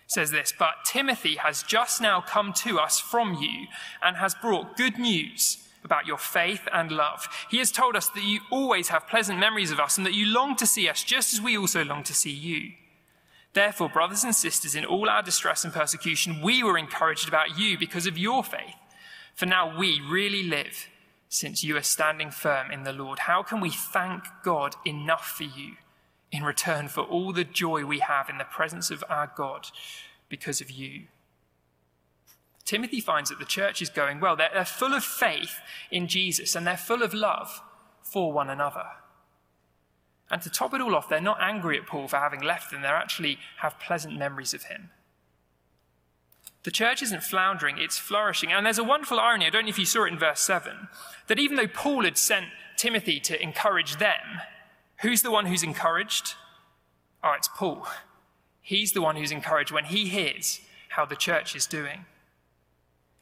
says 0.07 0.31
this, 0.31 0.53
but 0.57 0.75
Timothy 0.85 1.35
has 1.35 1.63
just 1.63 2.01
now 2.01 2.21
come 2.21 2.53
to 2.53 2.79
us 2.79 2.99
from 2.99 3.33
you 3.35 3.67
and 4.03 4.17
has 4.17 4.35
brought 4.35 4.77
good 4.77 4.99
news 4.99 5.57
about 5.83 6.07
your 6.07 6.17
faith 6.17 6.67
and 6.73 6.91
love. 6.91 7.27
He 7.49 7.57
has 7.57 7.71
told 7.71 7.95
us 7.95 8.09
that 8.09 8.23
you 8.23 8.39
always 8.51 8.89
have 8.89 9.07
pleasant 9.07 9.39
memories 9.39 9.71
of 9.71 9.79
us 9.79 9.97
and 9.97 10.05
that 10.05 10.13
you 10.13 10.25
long 10.25 10.55
to 10.57 10.65
see 10.65 10.89
us 10.89 11.03
just 11.03 11.33
as 11.33 11.41
we 11.41 11.57
also 11.57 11.83
long 11.83 12.03
to 12.03 12.13
see 12.13 12.31
you. 12.31 12.71
Therefore, 13.53 13.87
brothers 13.87 14.23
and 14.23 14.35
sisters, 14.35 14.75
in 14.75 14.83
all 14.83 15.09
our 15.09 15.21
distress 15.23 15.63
and 15.63 15.73
persecution, 15.73 16.41
we 16.41 16.61
were 16.61 16.77
encouraged 16.77 17.27
about 17.27 17.57
you 17.57 17.77
because 17.77 18.05
of 18.05 18.17
your 18.17 18.43
faith. 18.43 18.75
For 19.33 19.45
now 19.45 19.77
we 19.77 20.01
really 20.01 20.43
live 20.43 20.87
since 21.29 21.63
you 21.63 21.77
are 21.77 21.81
standing 21.81 22.31
firm 22.31 22.71
in 22.71 22.83
the 22.83 22.93
Lord. 22.93 23.19
How 23.19 23.43
can 23.43 23.61
we 23.61 23.69
thank 23.69 24.23
God 24.43 24.75
enough 24.85 25.27
for 25.37 25.43
you? 25.43 25.75
In 26.35 26.43
return 26.43 26.87
for 26.87 27.01
all 27.01 27.31
the 27.31 27.43
joy 27.43 27.85
we 27.85 27.99
have 27.99 28.29
in 28.29 28.37
the 28.37 28.43
presence 28.43 28.91
of 28.91 29.03
our 29.09 29.31
God 29.35 29.67
because 30.29 30.61
of 30.61 30.69
you. 30.69 31.03
Timothy 32.65 32.99
finds 32.99 33.29
that 33.29 33.39
the 33.39 33.45
church 33.45 33.81
is 33.81 33.89
going 33.89 34.19
well. 34.19 34.35
They're, 34.35 34.49
they're 34.53 34.65
full 34.65 34.93
of 34.93 35.03
faith 35.03 35.59
in 35.91 36.07
Jesus 36.07 36.55
and 36.55 36.65
they're 36.65 36.77
full 36.77 37.03
of 37.03 37.13
love 37.13 37.61
for 38.01 38.33
one 38.33 38.49
another. 38.49 38.85
And 40.31 40.41
to 40.41 40.49
top 40.49 40.73
it 40.73 40.81
all 40.81 40.95
off, 40.95 41.07
they're 41.07 41.21
not 41.21 41.37
angry 41.39 41.77
at 41.77 41.85
Paul 41.85 42.07
for 42.07 42.17
having 42.17 42.41
left 42.41 42.71
them, 42.71 42.81
they 42.81 42.87
actually 42.87 43.37
have 43.57 43.79
pleasant 43.79 44.17
memories 44.17 44.53
of 44.53 44.63
him. 44.63 44.89
The 46.63 46.71
church 46.71 47.03
isn't 47.03 47.23
floundering, 47.23 47.77
it's 47.77 47.99
flourishing. 47.99 48.51
And 48.51 48.65
there's 48.65 48.79
a 48.79 48.83
wonderful 48.83 49.19
irony, 49.19 49.45
I 49.45 49.51
don't 49.51 49.65
know 49.65 49.69
if 49.69 49.77
you 49.77 49.85
saw 49.85 50.05
it 50.05 50.13
in 50.13 50.17
verse 50.17 50.39
7, 50.39 50.87
that 51.27 51.37
even 51.37 51.57
though 51.57 51.67
Paul 51.67 52.05
had 52.05 52.17
sent 52.17 52.47
Timothy 52.75 53.19
to 53.19 53.41
encourage 53.41 53.97
them, 53.97 54.41
Who's 55.01 55.21
the 55.21 55.31
one 55.31 55.45
who's 55.45 55.63
encouraged? 55.63 56.35
Oh, 57.23 57.33
it's 57.33 57.49
Paul. 57.49 57.87
He's 58.61 58.93
the 58.93 59.01
one 59.01 59.15
who's 59.15 59.31
encouraged 59.31 59.71
when 59.71 59.85
he 59.85 60.07
hears 60.07 60.61
how 60.89 61.05
the 61.05 61.15
church 61.15 61.55
is 61.55 61.67
doing. 61.67 62.05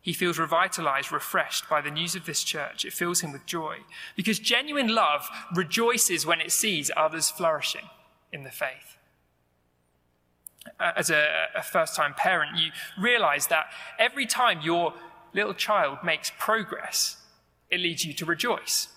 He 0.01 0.13
feels 0.13 0.38
revitalized, 0.38 1.12
refreshed 1.12 1.69
by 1.69 1.79
the 1.79 1.89
news 1.89 2.13
of 2.13 2.25
this 2.25 2.43
church. 2.43 2.83
It 2.83 2.91
fills 2.91 3.21
him 3.21 3.31
with 3.31 3.45
joy 3.45 3.77
because 4.15 4.38
genuine 4.38 4.93
love 4.93 5.29
rejoices 5.55 6.25
when 6.25 6.41
it 6.41 6.51
sees 6.51 6.91
others 6.95 7.29
flourishing 7.29 7.89
in 8.31 8.43
the 8.43 8.51
faith. 8.51 8.97
As 10.79 11.09
a, 11.09 11.47
a 11.55 11.63
first 11.63 11.95
time 11.95 12.13
parent, 12.15 12.57
you 12.57 12.71
realize 12.99 13.47
that 13.47 13.67
every 13.97 14.25
time 14.25 14.62
your 14.62 14.93
little 15.33 15.53
child 15.53 15.99
makes 16.03 16.31
progress, 16.38 17.17
it 17.69 17.79
leads 17.79 18.05
you 18.05 18.13
to 18.13 18.25
rejoice. 18.25 18.89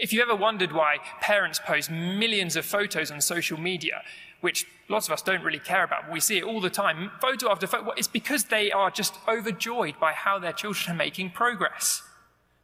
If 0.00 0.12
you 0.12 0.22
ever 0.22 0.36
wondered 0.36 0.70
why 0.70 0.98
parents 1.20 1.58
post 1.58 1.90
millions 1.90 2.54
of 2.54 2.64
photos 2.64 3.10
on 3.10 3.20
social 3.20 3.58
media, 3.58 4.02
which 4.40 4.64
lots 4.88 5.08
of 5.08 5.12
us 5.12 5.22
don't 5.22 5.42
really 5.42 5.58
care 5.58 5.82
about, 5.82 6.04
but 6.04 6.12
we 6.12 6.20
see 6.20 6.38
it 6.38 6.44
all 6.44 6.60
the 6.60 6.70
time, 6.70 7.10
photo 7.20 7.50
after 7.50 7.66
photo, 7.66 7.90
it's 7.96 8.06
because 8.06 8.44
they 8.44 8.70
are 8.70 8.92
just 8.92 9.14
overjoyed 9.26 9.98
by 9.98 10.12
how 10.12 10.38
their 10.38 10.52
children 10.52 10.94
are 10.94 10.98
making 10.98 11.30
progress. 11.30 12.02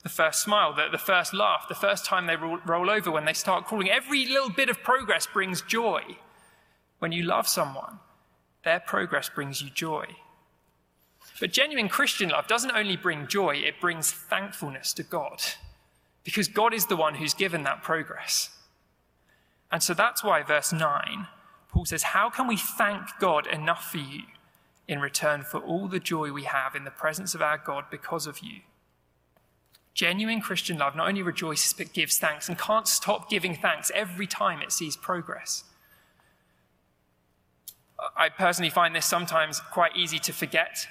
The 0.05 0.09
first 0.09 0.43
smile, 0.43 0.75
the, 0.75 0.89
the 0.93 0.99
first 0.99 1.35
laugh, 1.35 1.67
the 1.69 1.75
first 1.75 2.05
time 2.05 2.27
they 2.27 2.37
roll, 2.37 2.59
roll 2.65 2.89
over 2.89 3.11
when 3.11 3.25
they 3.25 3.33
start 3.33 3.65
crawling, 3.65 3.91
every 3.91 4.27
little 4.27 4.51
bit 4.51 4.69
of 4.69 4.85
progress 4.85 5.27
brings 5.27 5.61
joy. 5.61 6.03
When 7.01 7.11
you 7.11 7.25
love 7.25 7.49
someone, 7.49 7.99
their 8.65 8.79
progress 8.79 9.29
brings 9.29 9.61
you 9.61 9.71
joy. 9.71 10.07
But 11.41 11.53
genuine 11.53 11.89
Christian 11.89 12.29
love 12.29 12.47
doesn't 12.47 12.71
only 12.71 12.97
bring 12.97 13.27
joy, 13.27 13.57
it 13.57 13.81
brings 13.81 14.13
thankfulness 14.13 14.93
to 14.93 15.03
God 15.03 15.43
because 16.25 16.49
God 16.49 16.73
is 16.75 16.87
the 16.87 16.97
one 16.97 17.17
who's 17.17 17.35
given 17.35 17.63
that 17.65 17.83
progress. 17.83 18.51
And 19.71 19.83
so 19.83 19.95
that's 19.95 20.25
why, 20.25 20.43
verse 20.43 20.73
9, 20.73 21.27
Paul 21.69 21.85
says, 21.85 22.03
How 22.03 22.31
can 22.31 22.47
we 22.47 22.57
thank 22.57 23.03
God 23.21 23.47
enough 23.47 23.91
for 23.91 23.99
you 23.99 24.23
in 24.89 25.01
return 25.01 25.43
for 25.43 25.59
all 25.59 25.89
the 25.89 26.01
joy 26.01 26.33
we 26.33 26.45
have 26.45 26.75
in 26.75 26.85
the 26.85 26.91
presence 26.91 27.35
of 27.35 27.43
our 27.43 27.59
God 27.59 27.85
because 27.91 28.27
of 28.27 28.41
you? 28.41 28.61
Genuine 29.93 30.41
Christian 30.41 30.79
love 30.79 30.97
not 30.97 31.09
only 31.09 31.23
rejoices 31.23 31.73
but 31.73 31.93
gives 31.93 32.19
thanks 32.19 32.49
and 32.49 32.59
can't 32.59 32.89
stop 32.89 33.31
giving 33.31 33.55
thanks 33.55 33.93
every 33.95 34.27
time 34.27 34.61
it 34.61 34.73
sees 34.73 34.97
progress. 34.97 35.65
I 38.17 38.29
personally 38.29 38.71
find 38.71 38.95
this 38.95 39.07
sometimes 39.07 39.61
quite 39.61 39.97
easy 39.97 40.19
to 40.21 40.33
forget. 40.33 40.87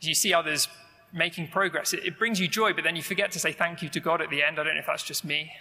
You 0.00 0.14
see 0.14 0.32
others 0.32 0.68
making 1.14 1.48
progress. 1.48 1.94
It, 1.94 2.04
it, 2.04 2.18
brings 2.18 2.40
you 2.40 2.48
joy, 2.48 2.72
but 2.72 2.84
then 2.84 2.96
you 2.96 3.02
forget 3.02 3.30
to 3.32 3.38
say 3.38 3.52
thank 3.52 3.82
you 3.82 3.88
to 3.88 4.00
God 4.00 4.20
at 4.20 4.30
the 4.30 4.42
end. 4.42 4.58
I 4.58 4.64
don't 4.64 4.74
know 4.74 4.80
if 4.80 4.86
that's 4.86 5.04
just 5.04 5.24
me. 5.24 5.52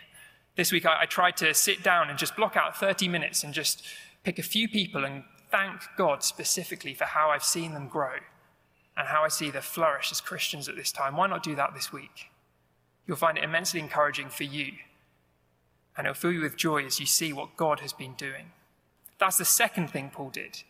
This 0.56 0.72
week 0.72 0.86
I, 0.86 1.02
I 1.02 1.06
tried 1.06 1.38
to 1.38 1.54
sit 1.54 1.84
down 1.84 2.10
and 2.10 2.18
just 2.18 2.36
block 2.36 2.58
out 2.58 2.76
30 2.76 3.08
minutes 3.08 3.44
and 3.44 3.54
just 3.54 3.84
pick 4.24 4.40
a 4.40 4.44
few 4.44 4.68
people 4.68 5.06
and 5.06 5.24
thank 5.52 5.82
God 5.96 6.24
specifically 6.24 6.96
for 6.96 7.06
how 7.06 7.30
I've 7.30 7.44
seen 7.44 7.74
them 7.74 7.88
grow 7.88 8.16
and 8.98 9.08
how 9.08 9.24
I 9.24 9.28
see 9.28 9.52
them 9.52 9.62
flourish 9.62 10.12
as 10.12 10.22
Christians 10.22 10.68
at 10.68 10.76
this 10.76 10.92
time. 10.92 11.16
Why 11.16 11.28
not 11.28 11.44
do 11.44 11.56
that 11.56 11.74
this 11.76 11.94
week? 11.94 12.32
You'll 13.06 13.18
find 13.18 13.38
it 13.38 13.44
immensely 13.44 13.80
encouraging 13.80 14.30
for 14.30 14.44
you, 14.44 14.74
and 15.98 16.08
it'll 16.08 16.16
fill 16.16 16.32
you 16.32 16.42
with 16.42 16.56
joy 16.56 16.86
as 16.86 17.00
you 17.00 17.06
see 17.06 17.34
what 17.34 17.58
God 17.58 17.82
has 17.82 17.92
been 17.92 18.14
doing. 18.14 18.52
That's 19.20 19.38
the 19.38 19.46
second 19.46 19.90
thing 19.90 20.10
Paul 20.10 20.30
did. 20.30 20.64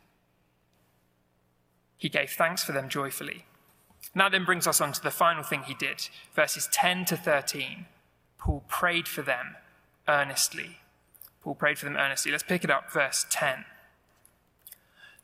He 1.97 2.09
gave 2.09 2.31
thanks 2.31 2.63
for 2.63 2.71
them 2.71 2.89
joyfully. 2.89 3.45
And 4.13 4.21
that 4.21 4.31
then 4.31 4.45
brings 4.45 4.67
us 4.67 4.79
on 4.79 4.93
to 4.93 5.01
the 5.01 5.11
final 5.11 5.43
thing 5.43 5.63
he 5.63 5.73
did, 5.73 6.07
verses 6.35 6.69
10 6.71 7.05
to 7.05 7.17
13. 7.17 7.85
Paul 8.37 8.63
prayed 8.67 9.07
for 9.07 9.21
them 9.21 9.55
earnestly. 10.07 10.77
Paul 11.41 11.55
prayed 11.55 11.79
for 11.79 11.85
them 11.85 11.97
earnestly. 11.97 12.31
Let's 12.31 12.43
pick 12.43 12.63
it 12.63 12.69
up, 12.69 12.91
verse 12.91 13.25
10. 13.29 13.65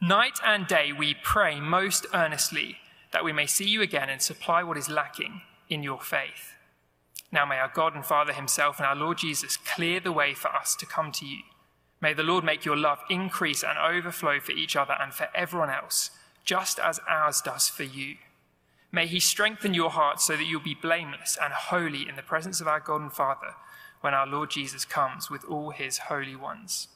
Night 0.01 0.39
and 0.45 0.65
day 0.65 0.91
we 0.91 1.13
pray 1.13 1.59
most 1.59 2.05
earnestly 2.13 2.77
that 3.11 3.23
we 3.23 3.33
may 3.33 3.45
see 3.45 3.67
you 3.67 3.81
again 3.81 4.09
and 4.09 4.21
supply 4.21 4.63
what 4.63 4.77
is 4.77 4.89
lacking 4.89 5.41
in 5.69 5.83
your 5.83 5.99
faith. 5.99 6.55
Now 7.31 7.45
may 7.45 7.57
our 7.57 7.71
God 7.73 7.95
and 7.95 8.05
Father 8.05 8.33
Himself 8.33 8.79
and 8.79 8.87
our 8.87 8.95
Lord 8.95 9.17
Jesus 9.17 9.57
clear 9.57 9.99
the 9.99 10.11
way 10.11 10.33
for 10.33 10.47
us 10.49 10.75
to 10.77 10.85
come 10.85 11.11
to 11.13 11.25
you. 11.25 11.41
May 12.01 12.13
the 12.13 12.23
Lord 12.23 12.43
make 12.43 12.65
your 12.65 12.77
love 12.77 12.99
increase 13.09 13.63
and 13.63 13.77
overflow 13.77 14.39
for 14.39 14.53
each 14.53 14.75
other 14.75 14.95
and 14.99 15.13
for 15.13 15.27
everyone 15.35 15.69
else, 15.69 16.11
just 16.45 16.79
as 16.79 16.99
ours 17.07 17.41
does 17.41 17.67
for 17.67 17.83
you. 17.83 18.15
May 18.91 19.05
he 19.07 19.19
strengthen 19.19 19.73
your 19.73 19.91
hearts 19.91 20.25
so 20.25 20.35
that 20.35 20.45
you'll 20.45 20.61
be 20.61 20.75
blameless 20.75 21.37
and 21.41 21.53
holy 21.53 22.07
in 22.07 22.15
the 22.15 22.23
presence 22.23 22.59
of 22.59 22.67
our 22.67 22.79
God 22.79 23.01
and 23.01 23.13
Father 23.13 23.53
when 24.01 24.13
our 24.13 24.25
Lord 24.25 24.49
Jesus 24.49 24.85
comes 24.85 25.29
with 25.29 25.43
all 25.45 25.71
his 25.71 25.97
holy 25.97 26.35
ones. 26.35 26.87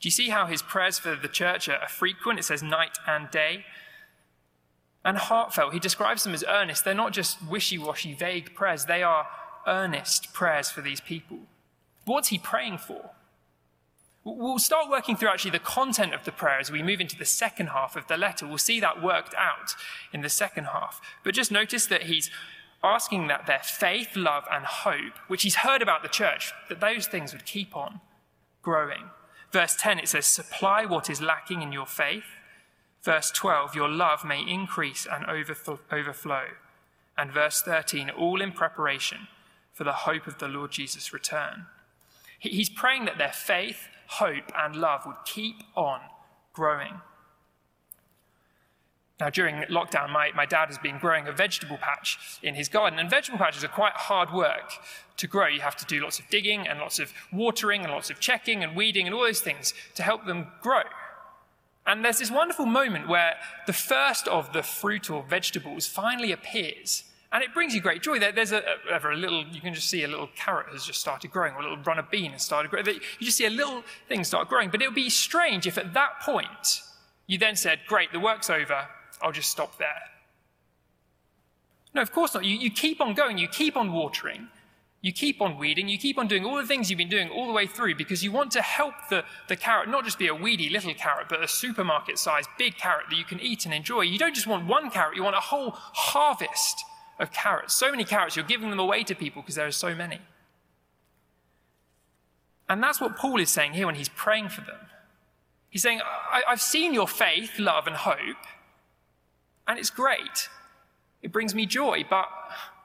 Do 0.00 0.06
you 0.08 0.10
see 0.10 0.30
how 0.30 0.46
his 0.46 0.62
prayers 0.62 0.98
for 0.98 1.14
the 1.14 1.28
church 1.28 1.68
are 1.68 1.88
frequent? 1.88 2.38
It 2.38 2.44
says 2.44 2.62
night 2.62 2.98
and 3.06 3.30
day. 3.30 3.64
and 5.04 5.16
heartfelt. 5.18 5.72
He 5.72 5.78
describes 5.78 6.24
them 6.24 6.34
as 6.34 6.44
earnest. 6.48 6.84
They're 6.84 6.92
not 6.92 7.12
just 7.12 7.38
wishy 7.46 7.78
washy, 7.78 8.12
vague 8.12 8.54
prayers, 8.56 8.86
they 8.86 9.04
are 9.04 9.28
earnest 9.66 10.32
prayers 10.32 10.68
for 10.68 10.80
these 10.80 11.00
people. 11.00 11.38
What's 12.04 12.28
he 12.28 12.38
praying 12.38 12.78
for? 12.78 13.10
We'll 14.28 14.58
start 14.58 14.90
working 14.90 15.14
through 15.14 15.28
actually 15.28 15.52
the 15.52 15.60
content 15.60 16.12
of 16.12 16.24
the 16.24 16.32
prayer 16.32 16.58
as 16.58 16.72
we 16.72 16.82
move 16.82 17.00
into 17.00 17.16
the 17.16 17.24
second 17.24 17.68
half 17.68 17.94
of 17.94 18.08
the 18.08 18.16
letter. 18.16 18.44
We'll 18.44 18.58
see 18.58 18.80
that 18.80 19.00
worked 19.00 19.36
out 19.36 19.76
in 20.12 20.22
the 20.22 20.28
second 20.28 20.64
half. 20.64 21.00
But 21.22 21.32
just 21.32 21.52
notice 21.52 21.86
that 21.86 22.04
he's 22.04 22.28
asking 22.82 23.28
that 23.28 23.46
their 23.46 23.60
faith, 23.62 24.16
love, 24.16 24.42
and 24.50 24.64
hope, 24.64 25.12
which 25.28 25.44
he's 25.44 25.56
heard 25.56 25.80
about 25.80 26.02
the 26.02 26.08
church, 26.08 26.52
that 26.68 26.80
those 26.80 27.06
things 27.06 27.32
would 27.32 27.46
keep 27.46 27.76
on 27.76 28.00
growing. 28.62 29.04
Verse 29.52 29.76
10, 29.76 30.00
it 30.00 30.08
says, 30.08 30.26
Supply 30.26 30.84
what 30.84 31.08
is 31.08 31.22
lacking 31.22 31.62
in 31.62 31.70
your 31.70 31.86
faith. 31.86 32.24
Verse 33.04 33.30
12, 33.30 33.76
Your 33.76 33.88
love 33.88 34.24
may 34.24 34.40
increase 34.40 35.06
and 35.10 35.24
overflow. 35.26 36.46
And 37.16 37.30
verse 37.30 37.62
13, 37.62 38.10
all 38.10 38.42
in 38.42 38.50
preparation 38.50 39.28
for 39.72 39.84
the 39.84 39.92
hope 39.92 40.26
of 40.26 40.38
the 40.38 40.48
Lord 40.48 40.72
Jesus' 40.72 41.12
return. 41.12 41.66
He's 42.40 42.68
praying 42.68 43.04
that 43.04 43.18
their 43.18 43.32
faith, 43.32 43.88
hope, 44.08 44.52
and 44.56 44.76
love 44.76 45.06
would 45.06 45.16
keep 45.24 45.62
on 45.74 46.00
growing. 46.52 47.00
Now, 49.18 49.30
during 49.30 49.62
lockdown, 49.70 50.10
my, 50.10 50.30
my 50.34 50.44
dad 50.44 50.66
has 50.66 50.76
been 50.76 50.98
growing 50.98 51.26
a 51.26 51.32
vegetable 51.32 51.78
patch 51.78 52.38
in 52.42 52.54
his 52.54 52.68
garden, 52.68 52.98
and 52.98 53.08
vegetable 53.08 53.38
patches 53.38 53.64
are 53.64 53.68
quite 53.68 53.94
hard 53.94 54.30
work 54.32 54.72
to 55.16 55.26
grow. 55.26 55.46
You 55.46 55.60
have 55.60 55.76
to 55.76 55.86
do 55.86 56.02
lots 56.02 56.18
of 56.18 56.28
digging 56.28 56.68
and 56.68 56.78
lots 56.78 56.98
of 56.98 57.14
watering 57.32 57.82
and 57.82 57.92
lots 57.92 58.10
of 58.10 58.20
checking 58.20 58.62
and 58.62 58.76
weeding 58.76 59.06
and 59.06 59.14
all 59.14 59.22
those 59.22 59.40
things 59.40 59.72
to 59.94 60.02
help 60.02 60.26
them 60.26 60.48
grow. 60.60 60.82
And 61.86 62.04
there's 62.04 62.18
this 62.18 62.30
wonderful 62.30 62.66
moment 62.66 63.08
where 63.08 63.36
the 63.66 63.72
first 63.72 64.28
of 64.28 64.52
the 64.52 64.62
fruit 64.62 65.08
or 65.08 65.22
vegetables 65.22 65.86
finally 65.86 66.32
appears, 66.32 67.04
and 67.36 67.44
it 67.44 67.52
brings 67.52 67.74
you 67.74 67.82
great 67.82 68.02
joy. 68.02 68.18
there's 68.18 68.52
a, 68.52 68.62
a, 68.90 68.98
a, 68.98 69.14
little, 69.14 69.44
you 69.48 69.60
can 69.60 69.74
just 69.74 69.90
see 69.90 70.04
a 70.04 70.08
little 70.08 70.30
carrot 70.34 70.68
has 70.72 70.86
just 70.86 71.02
started 71.02 71.30
growing, 71.30 71.52
or 71.52 71.58
a 71.58 71.62
little 71.64 71.84
runner 71.84 72.06
bean 72.10 72.32
has 72.32 72.42
started 72.42 72.70
growing. 72.70 72.86
You 72.86 73.26
just 73.26 73.36
see 73.36 73.44
a 73.44 73.50
little 73.50 73.82
thing 74.08 74.24
start 74.24 74.48
growing. 74.48 74.70
But 74.70 74.80
it 74.80 74.86
would 74.86 74.94
be 74.94 75.10
strange 75.10 75.66
if 75.66 75.76
at 75.76 75.92
that 75.92 76.20
point 76.22 76.80
you 77.26 77.36
then 77.36 77.54
said, 77.54 77.80
Great, 77.86 78.10
the 78.10 78.20
work's 78.20 78.48
over, 78.48 78.88
I'll 79.20 79.32
just 79.32 79.50
stop 79.50 79.76
there. 79.76 80.00
No, 81.92 82.00
of 82.00 82.10
course 82.10 82.32
not. 82.32 82.46
You, 82.46 82.56
you 82.56 82.70
keep 82.70 83.02
on 83.02 83.12
going, 83.12 83.36
you 83.36 83.48
keep 83.48 83.76
on 83.76 83.92
watering, 83.92 84.48
you 85.02 85.12
keep 85.12 85.42
on 85.42 85.58
weeding, 85.58 85.90
you 85.90 85.98
keep 85.98 86.16
on 86.16 86.28
doing 86.28 86.46
all 86.46 86.56
the 86.56 86.66
things 86.66 86.88
you've 86.88 86.96
been 86.96 87.10
doing 87.10 87.28
all 87.28 87.46
the 87.46 87.52
way 87.52 87.66
through 87.66 87.96
because 87.96 88.24
you 88.24 88.32
want 88.32 88.50
to 88.52 88.62
help 88.62 88.94
the, 89.10 89.24
the 89.48 89.56
carrot 89.56 89.90
not 89.90 90.06
just 90.06 90.18
be 90.18 90.28
a 90.28 90.34
weedy 90.34 90.70
little 90.70 90.94
carrot, 90.94 91.26
but 91.28 91.42
a 91.42 91.48
supermarket 91.48 92.18
sized 92.18 92.48
big 92.56 92.78
carrot 92.78 93.04
that 93.10 93.16
you 93.18 93.26
can 93.26 93.40
eat 93.40 93.66
and 93.66 93.74
enjoy. 93.74 94.00
You 94.00 94.16
don't 94.16 94.34
just 94.34 94.46
want 94.46 94.66
one 94.66 94.88
carrot, 94.88 95.16
you 95.16 95.22
want 95.22 95.36
a 95.36 95.40
whole 95.40 95.72
harvest 95.74 96.82
of 97.18 97.32
carrots. 97.32 97.74
So 97.74 97.90
many 97.90 98.04
carrots, 98.04 98.36
you're 98.36 98.44
giving 98.44 98.70
them 98.70 98.78
away 98.78 99.04
to 99.04 99.14
people 99.14 99.42
because 99.42 99.54
there 99.54 99.66
are 99.66 99.72
so 99.72 99.94
many. 99.94 100.20
And 102.68 102.82
that's 102.82 103.00
what 103.00 103.16
Paul 103.16 103.40
is 103.40 103.50
saying 103.50 103.74
here 103.74 103.86
when 103.86 103.94
he's 103.94 104.08
praying 104.08 104.48
for 104.48 104.60
them. 104.60 104.78
He's 105.68 105.82
saying, 105.82 106.00
I've 106.48 106.60
seen 106.60 106.94
your 106.94 107.06
faith, 107.06 107.58
love, 107.58 107.86
and 107.86 107.96
hope, 107.96 108.36
and 109.68 109.78
it's 109.78 109.90
great. 109.90 110.48
It 111.22 111.32
brings 111.32 111.54
me 111.54 111.66
joy, 111.66 112.04
but 112.08 112.28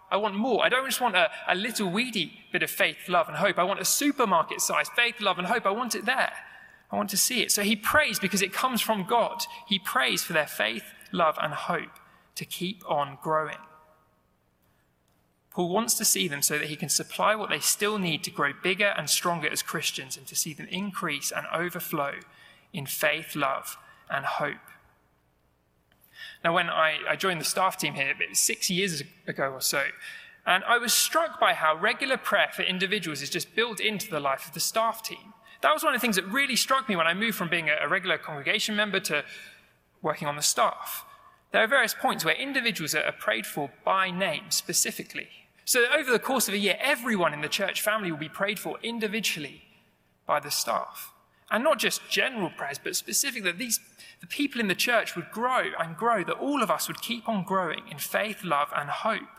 I 0.10 0.17
want 0.17 0.36
more. 0.36 0.63
I 0.63 0.70
don't 0.70 0.86
just 0.86 1.00
want 1.00 1.15
a, 1.15 1.30
a 1.48 1.56
little 1.56 1.89
weedy 1.89 2.34
bit 2.52 2.63
of 2.63 2.70
faith, 2.70 2.98
love, 3.08 3.28
and 3.28 3.38
hope. 3.38 3.58
I 3.58 3.63
want 3.63 3.80
a 3.80 3.86
supermarket 3.86 4.62
size 4.62 4.89
faith, 4.96 5.22
love, 5.22 5.38
and 5.38 5.48
hope. 5.48 5.65
I 5.65 5.72
want 5.72 5.96
it 5.96 6.06
there. 6.06 6.34
I 6.91 6.96
want 6.98 7.10
to 7.12 7.17
see 7.17 7.41
it. 7.41 7.52
So 7.52 7.62
he 7.62 7.76
prays 7.76 8.20
because 8.20 8.41
it 8.41 8.52
comes 8.52 8.82
from 8.82 9.06
God. 9.06 9.44
He 9.67 9.80
prays 9.80 10.24
for 10.24 10.34
their 10.34 10.48
faith, 10.48 10.84
love, 11.12 11.38
and 11.41 11.54
hope 11.54 11.98
to 12.36 12.46
keep 12.46 12.84
on 12.89 13.17
growing. 13.22 13.58
Paul 15.52 15.70
wants 15.70 15.96
to 15.96 16.06
see 16.06 16.28
them 16.28 16.42
so 16.42 16.58
that 16.58 16.68
he 16.68 16.78
can 16.78 16.90
supply 16.90 17.36
what 17.36 17.50
they 17.50 17.60
still 17.60 17.98
need 17.98 18.24
to 18.24 18.32
grow 18.32 18.54
bigger 18.64 18.94
and 18.98 19.10
stronger 19.10 19.50
as 19.50 19.62
Christians 19.62 20.16
and 20.16 20.26
to 20.28 20.36
see 20.36 20.54
them 20.54 20.68
increase 20.70 21.32
and 21.32 21.46
overflow 21.54 22.14
in 22.72 22.86
faith, 22.86 23.36
love, 23.36 23.78
and 24.10 24.26
hope. 24.26 24.56
Now, 26.44 26.54
when 26.54 26.70
I, 26.70 27.00
I 27.10 27.16
joined 27.16 27.42
the 27.42 27.46
staff 27.46 27.78
team 27.78 27.96
here 27.96 28.14
six 28.34 28.70
years 28.70 29.04
ago 29.28 29.52
or 29.52 29.62
so, 29.62 29.84
and 30.46 30.64
I 30.64 30.78
was 30.78 30.94
struck 30.94 31.40
by 31.40 31.54
how 31.54 31.76
regular 31.76 32.18
prayer 32.18 32.50
for 32.52 32.64
individuals 32.64 33.22
is 33.22 33.30
just 33.30 33.56
built 33.56 33.80
into 33.80 34.10
the 34.10 34.20
life 34.20 34.48
of 34.48 34.54
the 34.54 34.60
staff 34.60 35.04
team. 35.04 35.34
That 35.62 35.74
was 35.74 35.84
one 35.84 35.94
of 35.94 36.00
the 36.00 36.02
things 36.02 36.16
that 36.16 36.26
really 36.26 36.56
struck 36.56 36.90
me 36.90 36.96
when 36.96 37.06
I 37.06 37.14
moved 37.14 37.38
from 37.38 37.50
being 37.50 37.70
a, 37.70 37.76
a 37.82 37.88
regular 37.88 38.18
congregation 38.18 38.76
member 38.76 39.00
to 39.02 39.24
working 40.02 40.28
on 40.28 40.36
the 40.36 40.42
staff. 40.42 41.06
There 41.52 41.62
are 41.62 41.68
various 41.68 41.94
points 41.94 42.26
where 42.26 42.34
individuals 42.34 42.96
are 42.96 43.12
prayed 43.12 43.46
for 43.46 43.70
by 43.84 44.10
name 44.10 44.46
specifically. 44.50 45.28
So 45.71 45.86
over 45.97 46.12
the 46.12 46.19
course 46.19 46.49
of 46.49 46.53
a 46.53 46.57
year, 46.57 46.75
everyone 46.81 47.34
in 47.34 47.39
the 47.39 47.47
church 47.47 47.79
family 47.79 48.12
will 48.12 48.19
be 48.19 48.27
prayed 48.27 48.60
for 48.60 48.77
individually 48.84 49.62
by 50.27 50.41
the 50.41 50.51
staff. 50.51 51.13
And 51.49 51.63
not 51.63 51.79
just 51.79 52.01
general 52.10 52.49
prayers, 52.49 52.77
but 52.77 52.93
specific 52.97 53.45
that 53.45 53.57
these 53.57 53.79
the 54.19 54.27
people 54.27 54.60
in 54.60 54.67
the 54.67 54.75
church 54.75 55.15
would 55.15 55.31
grow 55.31 55.69
and 55.79 55.95
grow, 55.95 56.25
that 56.25 56.36
all 56.36 56.62
of 56.62 56.69
us 56.69 56.89
would 56.89 57.01
keep 57.01 57.29
on 57.29 57.45
growing 57.45 57.84
in 57.89 57.99
faith, 57.99 58.43
love, 58.43 58.67
and 58.75 58.89
hope. 58.89 59.29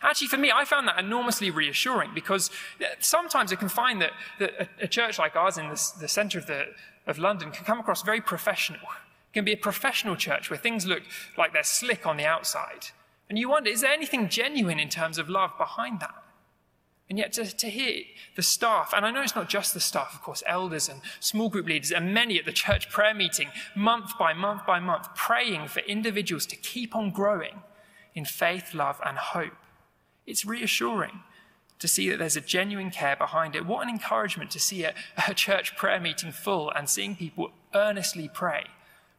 Actually, 0.00 0.28
for 0.28 0.36
me, 0.36 0.52
I 0.54 0.64
found 0.64 0.86
that 0.86 0.96
enormously 0.96 1.50
reassuring 1.50 2.12
because 2.14 2.52
sometimes 3.00 3.52
I 3.52 3.56
can 3.56 3.68
find 3.68 4.00
that, 4.00 4.12
that 4.38 4.52
a, 4.60 4.84
a, 4.84 4.86
church 4.86 5.18
like 5.18 5.34
ours 5.34 5.58
in 5.58 5.70
the, 5.70 5.92
the 5.98 6.06
centre 6.06 6.38
of, 6.38 6.46
the, 6.46 6.66
of 7.08 7.18
London 7.18 7.50
can 7.50 7.64
come 7.64 7.80
across 7.80 8.02
very 8.02 8.20
professional. 8.20 8.78
It 8.80 9.34
can 9.34 9.44
be 9.44 9.54
a 9.54 9.56
professional 9.56 10.14
church 10.14 10.50
where 10.50 10.58
things 10.58 10.86
look 10.86 11.02
like 11.36 11.52
they're 11.52 11.64
slick 11.64 12.06
on 12.06 12.16
the 12.16 12.26
outside. 12.26 12.92
And 13.28 13.38
you 13.38 13.48
wonder, 13.48 13.70
is 13.70 13.82
there 13.82 13.92
anything 13.92 14.28
genuine 14.28 14.80
in 14.80 14.88
terms 14.88 15.18
of 15.18 15.28
love 15.28 15.52
behind 15.58 16.00
that? 16.00 16.14
And 17.10 17.18
yet 17.18 17.32
to, 17.34 17.44
to 17.56 17.70
hear 17.70 18.02
the 18.36 18.42
staff, 18.42 18.92
and 18.94 19.06
I 19.06 19.10
know 19.10 19.22
it's 19.22 19.34
not 19.34 19.48
just 19.48 19.72
the 19.72 19.80
staff, 19.80 20.14
of 20.14 20.22
course, 20.22 20.42
elders 20.46 20.88
and 20.88 21.00
small 21.20 21.48
group 21.48 21.66
leaders, 21.66 21.90
and 21.90 22.12
many 22.12 22.38
at 22.38 22.44
the 22.44 22.52
church 22.52 22.90
prayer 22.90 23.14
meeting, 23.14 23.48
month 23.74 24.18
by 24.18 24.34
month 24.34 24.66
by 24.66 24.78
month, 24.78 25.14
praying 25.14 25.68
for 25.68 25.80
individuals 25.80 26.44
to 26.46 26.56
keep 26.56 26.94
on 26.94 27.10
growing 27.10 27.62
in 28.14 28.26
faith, 28.26 28.74
love, 28.74 29.00
and 29.06 29.16
hope. 29.16 29.56
It's 30.26 30.44
reassuring 30.44 31.20
to 31.78 31.88
see 31.88 32.10
that 32.10 32.18
there's 32.18 32.36
a 32.36 32.42
genuine 32.42 32.90
care 32.90 33.16
behind 33.16 33.54
it. 33.54 33.64
What 33.64 33.82
an 33.82 33.88
encouragement 33.88 34.50
to 34.50 34.60
see 34.60 34.84
a, 34.84 34.94
a 35.28 35.32
church 35.32 35.76
prayer 35.76 36.00
meeting 36.00 36.32
full 36.32 36.70
and 36.70 36.88
seeing 36.88 37.16
people 37.16 37.52
earnestly 37.74 38.28
pray 38.32 38.64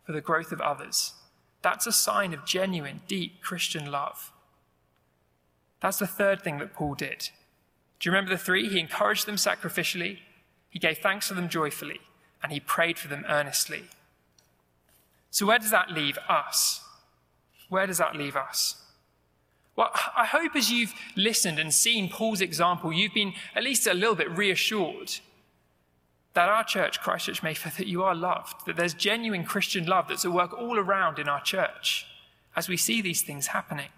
for 0.05 0.11
the 0.11 0.21
growth 0.21 0.51
of 0.51 0.61
others. 0.61 1.13
That's 1.61 1.87
a 1.87 1.91
sign 1.91 2.33
of 2.33 2.45
genuine, 2.45 3.01
deep 3.07 3.41
Christian 3.41 3.91
love. 3.91 4.31
That's 5.81 5.99
the 5.99 6.07
third 6.07 6.41
thing 6.41 6.57
that 6.59 6.73
Paul 6.73 6.95
did. 6.95 7.29
Do 7.99 8.09
you 8.09 8.13
remember 8.13 8.31
the 8.31 8.37
three? 8.37 8.69
He 8.69 8.79
encouraged 8.79 9.25
them 9.25 9.35
sacrificially, 9.35 10.19
he 10.69 10.79
gave 10.79 10.99
thanks 10.99 11.27
for 11.27 11.33
them 11.33 11.49
joyfully, 11.49 11.99
and 12.41 12.51
he 12.51 12.59
prayed 12.59 12.97
for 12.97 13.07
them 13.07 13.25
earnestly. 13.27 13.85
So, 15.31 15.45
where 15.45 15.59
does 15.59 15.71
that 15.71 15.91
leave 15.91 16.17
us? 16.29 16.81
Where 17.69 17.85
does 17.87 17.97
that 17.97 18.15
leave 18.15 18.35
us? 18.35 18.81
Well, 19.75 19.91
I 20.15 20.25
hope 20.25 20.55
as 20.55 20.71
you've 20.71 20.93
listened 21.15 21.59
and 21.59 21.73
seen 21.73 22.09
Paul's 22.09 22.41
example, 22.41 22.91
you've 22.91 23.13
been 23.13 23.33
at 23.55 23.63
least 23.63 23.87
a 23.87 23.93
little 23.93 24.15
bit 24.15 24.29
reassured 24.29 25.19
that 26.39 26.47
our 26.47 26.63
church, 26.63 27.01
Christchurch 27.01 27.43
Mayfair, 27.43 27.73
that 27.77 27.87
you 27.87 28.01
are 28.01 28.15
loved, 28.15 28.65
that 28.65 28.77
there's 28.77 28.93
genuine 28.93 29.43
Christian 29.43 29.85
love 29.85 30.07
that's 30.07 30.23
at 30.23 30.31
work 30.31 30.53
all 30.53 30.79
around 30.79 31.19
in 31.19 31.27
our 31.27 31.41
church 31.41 32.05
as 32.55 32.69
we 32.69 32.77
see 32.77 33.01
these 33.01 33.21
things 33.21 33.47
happening. 33.47 33.89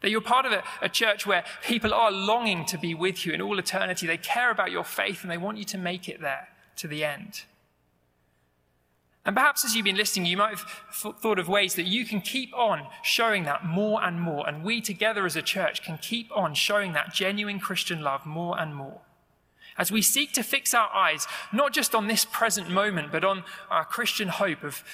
That 0.00 0.12
you're 0.12 0.20
part 0.20 0.46
of 0.46 0.52
a, 0.52 0.62
a, 0.80 0.88
church 0.88 1.26
where 1.26 1.44
people 1.66 1.92
are 1.92 2.12
longing 2.12 2.66
to 2.66 2.78
be 2.78 2.94
with 2.94 3.26
you 3.26 3.32
in 3.32 3.42
all 3.42 3.58
eternity. 3.58 4.06
They 4.06 4.16
care 4.16 4.52
about 4.52 4.70
your 4.70 4.84
faith 4.84 5.22
and 5.22 5.30
they 5.30 5.38
want 5.38 5.58
you 5.58 5.64
to 5.64 5.76
make 5.76 6.08
it 6.08 6.20
there 6.20 6.50
to 6.76 6.86
the 6.86 7.04
end. 7.04 7.42
And 9.24 9.34
perhaps 9.34 9.64
as 9.64 9.74
you've 9.74 9.84
been 9.84 9.96
listening, 9.96 10.26
you 10.26 10.36
might 10.36 10.50
have 10.50 10.64
thought 11.20 11.40
of 11.40 11.48
ways 11.48 11.74
that 11.74 11.86
you 11.86 12.06
can 12.06 12.20
keep 12.20 12.56
on 12.56 12.86
showing 13.02 13.42
that 13.42 13.64
more 13.66 14.04
and 14.04 14.20
more. 14.20 14.48
And 14.48 14.62
we 14.62 14.80
together 14.80 15.26
as 15.26 15.34
a 15.34 15.42
church 15.42 15.82
can 15.82 15.98
keep 15.98 16.30
on 16.30 16.54
showing 16.54 16.92
that 16.92 17.12
genuine 17.12 17.58
Christian 17.58 18.02
love 18.02 18.24
more 18.24 18.56
and 18.56 18.72
more. 18.72 19.00
As 19.78 19.90
we 19.90 20.02
seek 20.02 20.32
to 20.32 20.42
fix 20.42 20.74
our 20.74 20.90
eyes, 20.94 21.26
not 21.52 21.72
just 21.72 21.94
on 21.94 22.06
this 22.06 22.24
present 22.24 22.70
moment, 22.70 23.10
but 23.10 23.24
on 23.24 23.44
our 23.70 23.84
Christian 23.84 24.28
hope 24.28 24.62
of 24.62 24.84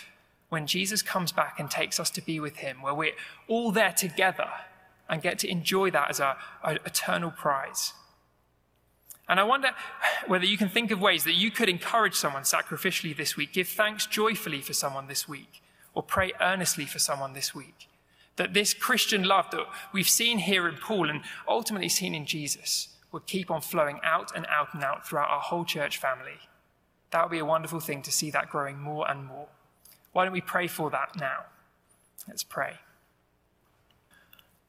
when 0.48 0.66
Jesus 0.66 1.02
comes 1.02 1.32
back 1.32 1.58
and 1.58 1.70
takes 1.70 2.00
us 2.00 2.10
to 2.10 2.22
be 2.22 2.40
with 2.40 2.56
him, 2.56 2.80
where 2.80 2.94
we're 2.94 3.16
all 3.48 3.72
there 3.72 3.92
together 3.92 4.48
and 5.08 5.22
get 5.22 5.38
to 5.40 5.50
enjoy 5.50 5.90
that 5.90 6.10
as 6.10 6.20
our, 6.20 6.36
eternal 6.64 7.30
prize. 7.30 7.92
And 9.28 9.38
I 9.38 9.44
wonder 9.44 9.70
whether 10.26 10.46
you 10.46 10.56
can 10.56 10.68
think 10.68 10.90
of 10.90 11.00
ways 11.00 11.24
that 11.24 11.34
you 11.34 11.50
could 11.50 11.68
encourage 11.68 12.14
someone 12.14 12.44
sacrificially 12.44 13.14
this 13.14 13.36
week, 13.36 13.52
give 13.52 13.68
thanks 13.68 14.06
joyfully 14.06 14.60
for 14.62 14.72
someone 14.72 15.06
this 15.06 15.28
week, 15.28 15.62
or 15.92 16.02
pray 16.02 16.32
earnestly 16.40 16.86
for 16.86 16.98
someone 16.98 17.34
this 17.34 17.54
week. 17.54 17.88
That 18.36 18.54
this 18.54 18.72
Christian 18.72 19.24
love 19.24 19.50
that 19.50 19.66
we've 19.92 20.08
seen 20.08 20.38
here 20.38 20.68
in 20.68 20.76
Paul 20.76 21.10
and 21.10 21.22
ultimately 21.46 21.88
seen 21.88 22.14
in 22.14 22.24
Jesus 22.24 22.88
would 23.12 23.26
keep 23.26 23.50
on 23.50 23.60
flowing 23.60 24.00
out 24.02 24.32
and 24.34 24.46
out 24.46 24.74
and 24.74 24.82
out 24.82 25.06
throughout 25.06 25.30
our 25.30 25.40
whole 25.40 25.64
church 25.64 25.98
family. 25.98 26.40
That 27.10 27.22
would 27.22 27.30
be 27.30 27.38
a 27.38 27.44
wonderful 27.44 27.80
thing 27.80 28.02
to 28.02 28.12
see 28.12 28.30
that 28.30 28.50
growing 28.50 28.78
more 28.78 29.10
and 29.10 29.24
more. 29.24 29.48
Why 30.12 30.24
don't 30.24 30.32
we 30.32 30.40
pray 30.40 30.66
for 30.66 30.90
that 30.90 31.16
now? 31.18 31.44
Let's 32.26 32.42
pray. 32.42 32.74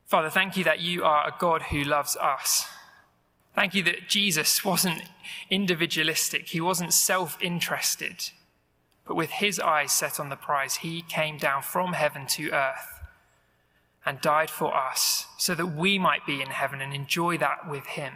Father, 0.06 0.30
thank 0.30 0.58
you 0.58 0.64
that 0.64 0.80
you 0.80 1.04
are 1.04 1.28
a 1.28 1.36
God 1.38 1.64
who 1.64 1.84
loves 1.84 2.16
us. 2.18 2.68
Thank 3.54 3.76
you 3.76 3.84
that 3.84 4.08
Jesus 4.08 4.64
wasn't 4.64 5.04
individualistic, 5.50 6.48
he 6.50 6.62
wasn't 6.62 6.94
self 6.94 7.38
interested, 7.42 8.30
but 9.06 9.16
with 9.16 9.32
his 9.32 9.60
eyes 9.60 9.92
set 9.92 10.20
on 10.20 10.30
the 10.30 10.36
prize, 10.36 10.78
he 10.78 11.02
came 11.02 11.38
down 11.38 11.62
from 11.62 11.94
heaven 11.94 12.26
to 12.28 12.52
earth 12.52 13.02
and 14.06 14.22
died 14.22 14.50
for 14.50 14.76
us 14.76 15.26
so 15.38 15.54
that 15.56 15.76
we 15.76 16.00
might 16.00 16.26
be 16.26 16.42
in 16.42 16.48
heaven 16.48 16.80
and 16.82 16.94
enjoy 16.94 17.38
that 17.38 17.70
with 17.70 17.86
him. 17.86 18.14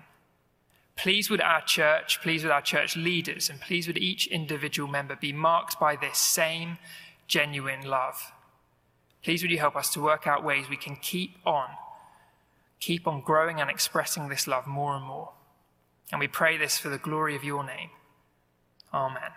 Please 0.96 1.30
would 1.30 1.42
our 1.42 1.62
church, 1.62 2.22
please 2.22 2.44
would 2.44 2.52
our 2.52 2.62
church 2.62 2.96
leaders, 2.96 3.50
and 3.50 3.60
please 3.60 3.88
would 3.88 3.98
each 3.98 4.28
individual 4.28 4.90
member 4.90 5.16
be 5.16 5.34
marked 5.34 5.80
by 5.80 5.96
this 5.96 6.18
same 6.18 6.78
genuine 7.28 7.82
love. 7.82 8.32
Please 9.24 9.42
would 9.42 9.52
you 9.52 9.58
help 9.58 9.76
us 9.76 9.90
to 9.92 10.02
work 10.02 10.28
out 10.28 10.44
ways 10.44 10.70
we 10.70 10.78
can 10.78 10.96
keep 10.96 11.38
on 11.46 11.70
keep 12.84 13.08
on 13.08 13.22
growing 13.22 13.62
and 13.62 13.70
expressing 13.70 14.28
this 14.28 14.46
love 14.46 14.68
more 14.68 14.98
and 14.98 15.06
more. 15.06 15.32
And 16.12 16.20
we 16.20 16.28
pray 16.28 16.58
this 16.58 16.78
for 16.78 16.90
the 16.90 16.98
glory 16.98 17.34
of 17.34 17.44
your 17.44 17.64
name. 17.64 17.92
Amen. 18.94 19.32